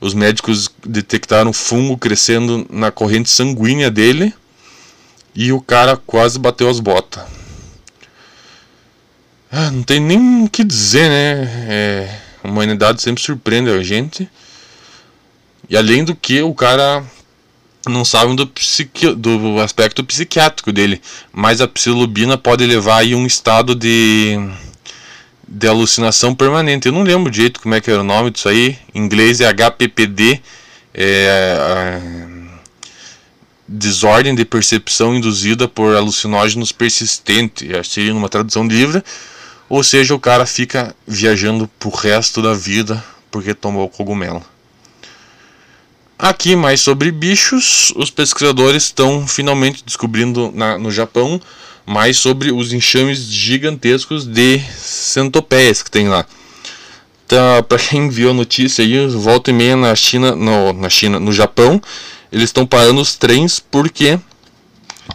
Os 0.00 0.14
médicos 0.14 0.70
detectaram 0.86 1.52
fungo 1.52 1.98
crescendo 1.98 2.64
na 2.70 2.92
corrente 2.92 3.30
sanguínea 3.30 3.90
dele 3.90 4.32
e 5.34 5.50
o 5.50 5.60
cara 5.60 5.96
quase 5.96 6.38
bateu 6.38 6.70
as 6.70 6.78
botas. 6.78 7.39
Ah, 9.52 9.70
não 9.70 9.82
tem 9.82 9.98
nem 9.98 10.44
o 10.44 10.48
que 10.48 10.62
dizer, 10.62 11.08
né? 11.08 11.66
É, 11.68 12.18
a 12.44 12.48
humanidade 12.48 13.02
sempre 13.02 13.20
surpreende 13.20 13.68
a 13.68 13.82
gente. 13.82 14.28
E 15.68 15.76
além 15.76 16.04
do 16.04 16.14
que, 16.14 16.40
o 16.40 16.54
cara 16.54 17.04
não 17.88 18.04
sabem 18.04 18.36
do, 18.36 18.46
psiqui, 18.46 19.12
do 19.12 19.60
aspecto 19.60 20.04
psiquiátrico 20.04 20.72
dele, 20.72 21.00
mas 21.32 21.60
a 21.60 21.66
psilobina 21.66 22.38
pode 22.38 22.64
levar 22.64 22.98
aí 22.98 23.14
um 23.14 23.26
estado 23.26 23.74
de, 23.74 24.38
de 25.48 25.66
alucinação 25.66 26.32
permanente. 26.32 26.86
Eu 26.86 26.92
não 26.92 27.02
lembro 27.02 27.30
direito 27.30 27.60
como 27.60 27.74
é 27.74 27.80
que 27.80 27.90
era 27.90 28.02
o 28.02 28.04
nome 28.04 28.30
disso 28.30 28.48
aí. 28.48 28.78
Em 28.94 29.00
inglês 29.00 29.40
é 29.40 29.52
HPPD, 29.52 30.40
é, 30.94 32.20
desordem 33.66 34.32
de 34.32 34.44
percepção 34.44 35.12
induzida 35.12 35.66
por 35.66 35.96
alucinógenos 35.96 36.70
que 36.70 36.88
seria 37.82 38.14
numa 38.14 38.28
tradução 38.28 38.64
livre. 38.68 39.02
Ou 39.70 39.84
seja, 39.84 40.16
o 40.16 40.18
cara 40.18 40.44
fica 40.44 40.94
viajando 41.06 41.70
pro 41.78 41.90
resto 41.90 42.42
da 42.42 42.52
vida 42.52 43.02
porque 43.30 43.54
tomou 43.54 43.88
cogumelo. 43.88 44.42
Aqui, 46.18 46.56
mais 46.56 46.80
sobre 46.80 47.12
bichos, 47.12 47.92
os 47.94 48.10
pesquisadores 48.10 48.82
estão 48.82 49.28
finalmente 49.28 49.84
descobrindo 49.86 50.50
na, 50.52 50.76
no 50.76 50.90
Japão 50.90 51.40
mais 51.86 52.18
sobre 52.18 52.50
os 52.50 52.72
enxames 52.72 53.20
gigantescos 53.20 54.26
de 54.26 54.58
centopeias 54.76 55.84
que 55.84 55.90
tem 55.90 56.08
lá. 56.08 56.26
Então, 57.24 57.62
para 57.62 57.78
quem 57.78 58.08
viu 58.08 58.30
a 58.30 58.34
notícia 58.34 58.84
aí, 58.84 59.06
volta 59.06 59.50
e 59.50 59.54
meia 59.54 59.76
na 59.76 59.94
China, 59.94 60.34
no, 60.34 60.72
na 60.72 60.90
China, 60.90 61.20
no 61.20 61.32
Japão, 61.32 61.80
eles 62.32 62.46
estão 62.46 62.66
parando 62.66 63.00
os 63.00 63.14
trens 63.14 63.60
porque 63.60 64.18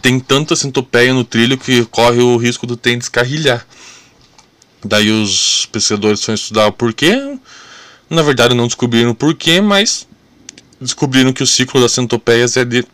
tem 0.00 0.18
tanta 0.18 0.56
centopeia 0.56 1.12
no 1.12 1.24
trilho 1.24 1.58
que 1.58 1.84
corre 1.84 2.22
o 2.22 2.38
risco 2.38 2.66
do 2.66 2.74
trem 2.74 2.98
descarrilhar. 2.98 3.66
Daí 4.84 5.10
os 5.10 5.66
pesquisadores 5.66 6.24
foram 6.24 6.34
estudar 6.34 6.66
o 6.66 6.72
porquê. 6.72 7.38
Na 8.08 8.22
verdade 8.22 8.54
não 8.54 8.66
descobriram 8.66 9.10
o 9.10 9.14
porquê, 9.14 9.60
mas 9.60 10.06
descobriram 10.80 11.32
que 11.32 11.42
o 11.42 11.46
ciclo 11.46 11.80
das 11.80 11.92
centopeias 11.92 12.56
é 12.56 12.64
de, 12.64 12.84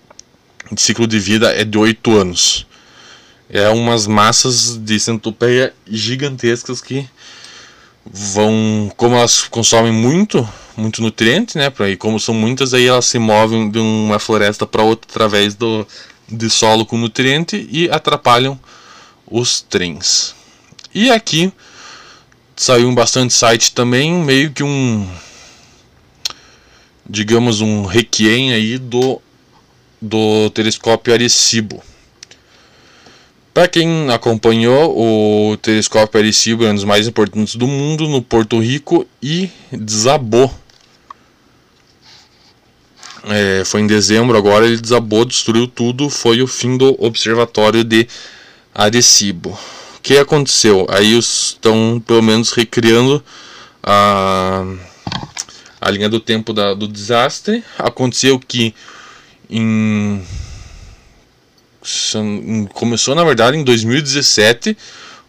de 0.71 0.83
ciclo 0.83 1.07
de 1.07 1.18
vida 1.18 1.53
é 1.53 1.64
de 1.64 1.77
8 1.77 2.16
anos. 2.16 2.66
É 3.49 3.68
umas 3.68 4.07
massas 4.07 4.79
de 4.79 4.99
centopeia 4.99 5.75
gigantescas 5.87 6.81
que 6.81 7.07
vão, 8.05 8.90
como 8.97 9.14
elas 9.16 9.42
consomem 9.42 9.92
muito, 9.92 10.49
muito 10.77 11.03
nutriente, 11.03 11.59
né, 11.59 11.71
e 11.90 11.97
como 11.97 12.18
são 12.18 12.35
muitas 12.35 12.73
aí 12.73 12.87
elas 12.87 13.05
se 13.05 13.18
movem 13.18 13.71
de 13.71 13.79
uma 13.79 14.18
floresta 14.18 14.66
para 14.66 14.83
outra 14.83 15.09
através 15.11 15.55
do 15.55 15.87
de 16.29 16.49
solo 16.49 16.87
com 16.87 16.97
nutriente 16.97 17.68
e 17.71 17.90
atrapalham 17.90 18.59
os 19.27 19.61
trens. 19.61 20.35
E 20.95 21.11
aqui 21.11 21.53
saiu 22.57 22.88
um 22.88 22.95
bastante 22.95 23.33
site 23.35 23.73
também, 23.73 24.12
meio 24.12 24.53
que 24.53 24.62
um 24.62 25.09
digamos 27.09 27.61
um 27.61 27.85
requiem 27.85 28.53
aí 28.53 28.79
do 28.79 29.21
do 30.01 30.51
telescópio 30.51 31.15
Arecibo. 31.15 31.83
Para 33.55 33.69
quem 33.69 34.11
acompanhou, 34.11 35.53
o 35.53 35.57
telescópio 35.59 36.19
Arecibo 36.19 36.65
é 36.65 36.71
um 36.71 36.75
dos 36.75 36.85
mais 36.85 37.07
importantes 37.07 37.55
do 37.55 37.67
mundo 37.67 38.09
no 38.09 38.23
Porto 38.23 38.59
Rico 38.59 39.07
e 39.23 39.51
desabou. 39.71 40.53
É, 43.25 43.62
foi 43.65 43.83
em 43.83 43.87
dezembro, 43.87 44.37
agora 44.37 44.67
ele 44.67 44.81
desabou, 44.81 45.25
destruiu 45.25 45.69
tudo. 45.69 46.09
Foi 46.09 46.43
o 46.43 46.47
fim 46.47 46.77
do 46.77 46.97
observatório 46.99 47.85
de 47.85 48.09
Arecibo. 48.75 49.57
Que 50.03 50.19
aconteceu? 50.19 50.87
Aí 50.91 51.17
estão 51.17 52.03
pelo 52.05 52.23
menos 52.23 52.51
recriando 52.51 53.23
a, 53.83 54.65
a 55.81 55.91
linha 55.91 56.09
do 56.09 56.19
tempo 56.19 56.53
da, 56.53 56.75
do 56.75 56.88
desastre. 56.88 57.62
Aconteceu 57.79 58.38
que 58.38 58.75
em 59.49 60.23
começou 62.75 63.15
na 63.15 63.25
verdade 63.25 63.57
em 63.57 63.65
2017 63.65 64.77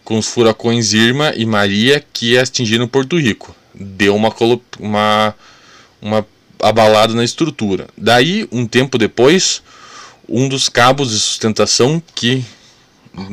com 0.03 0.19
os 0.19 0.27
furacões 0.27 0.93
Irma 0.93 1.33
e 1.35 1.45
Maria 1.45 2.03
que 2.13 2.37
atingiram 2.37 2.87
Porto 2.87 3.19
Rico. 3.19 3.55
Deu 3.73 4.15
uma, 4.15 4.33
uma, 4.79 5.35
uma 6.01 6.27
abalada 6.61 7.13
na 7.13 7.23
estrutura. 7.23 7.87
Daí, 7.97 8.47
um 8.51 8.65
tempo 8.67 8.97
depois, 8.97 9.63
um 10.27 10.47
dos 10.47 10.69
cabos 10.69 11.11
de 11.11 11.19
sustentação, 11.19 12.01
que 12.13 12.43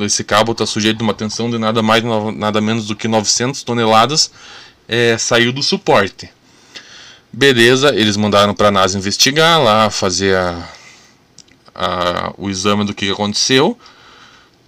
esse 0.01 0.23
cabo 0.25 0.53
está 0.53 0.67
sujeito 0.67 1.01
a 1.01 1.05
uma 1.05 1.15
tensão 1.15 1.51
de 1.51 1.59
nada 1.59 1.83
mais 1.83 2.03
nada 2.37 2.61
menos 2.61 2.87
do 2.87 2.95
que 2.95 3.09
900 3.09 3.63
toneladas, 3.63 4.31
é, 4.89 5.17
saiu 5.17 5.53
do 5.53 5.63
suporte. 5.63 6.31
Beleza, 7.33 7.95
eles 7.95 8.17
mandaram 8.17 8.53
para 8.55 8.69
a 8.69 8.73
NASA 8.73 8.99
investigar 8.99 9.63
lá, 9.63 9.89
fazer 9.89 10.37
a, 10.37 10.69
a, 11.75 12.35
o 12.37 12.51
exame 12.51 12.85
do 12.85 12.93
que 12.93 13.11
aconteceu. 13.11 13.79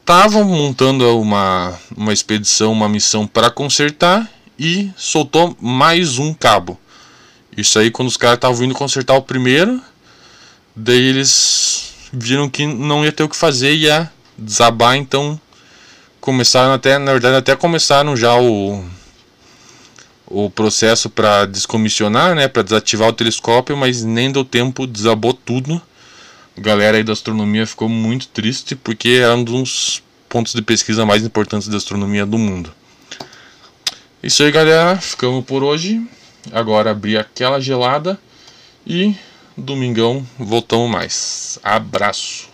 Estavam 0.01 0.44
montando 0.44 1.18
uma, 1.20 1.79
uma 1.96 2.12
expedição, 2.12 2.72
uma 2.72 2.88
missão 2.88 3.27
para 3.27 3.51
consertar 3.51 4.31
e 4.59 4.90
soltou 4.96 5.57
mais 5.61 6.18
um 6.18 6.33
cabo. 6.33 6.79
Isso 7.57 7.79
aí 7.79 7.90
quando 7.90 8.09
os 8.09 8.16
caras 8.16 8.37
estavam 8.37 8.57
vindo 8.57 8.75
consertar 8.75 9.14
o 9.14 9.22
primeiro, 9.22 9.81
daí 10.75 11.03
eles 11.03 11.92
viram 12.12 12.48
que 12.48 12.66
não 12.66 13.05
ia 13.05 13.12
ter 13.12 13.25
o 13.25 13.29
que 13.29 13.37
fazer, 13.37 13.75
ia 13.75 14.11
desabar, 14.43 14.97
então 14.97 15.41
começaram 16.21 16.73
até, 16.73 16.99
na 16.99 17.13
verdade 17.13 17.37
até 17.37 17.57
começaram 17.57 18.17
já 18.17 18.35
o 18.37 18.85
o 20.27 20.49
processo 20.49 21.11
para 21.11 21.45
descomissionar, 21.45 22.35
né, 22.35 22.49
para 22.49 22.63
desativar 22.63 23.09
o 23.09 23.13
telescópio, 23.13 23.77
mas 23.77 24.03
nem 24.03 24.33
deu 24.33 24.43
tempo, 24.45 24.87
desabou 24.87 25.35
tudo 25.35 25.81
galera 26.57 26.97
aí 26.97 27.05
da 27.05 27.13
astronomia 27.13 27.67
ficou 27.67 27.89
muito 27.89 28.29
triste 28.29 28.77
porque 28.77 29.21
era 29.23 29.35
um 29.35 29.45
dos 29.45 30.03
pontos 30.29 30.53
de 30.53 30.63
pesquisa 30.63 31.07
mais 31.07 31.25
importantes 31.25 31.69
da 31.69 31.77
astronomia 31.77 32.27
do 32.27 32.39
mundo. 32.39 32.73
Isso 34.23 34.43
aí, 34.43 34.53
galera. 34.53 34.97
Ficamos 34.97 35.45
por 35.45 35.63
hoje. 35.63 36.01
Agora 36.53 36.91
abrir 36.91 37.17
aquela 37.17 37.61
gelada 37.61 38.19
e 38.87 39.15
domingão 39.57 40.27
voltamos 40.39 40.91
mais. 40.91 41.59
Abraço. 41.63 42.52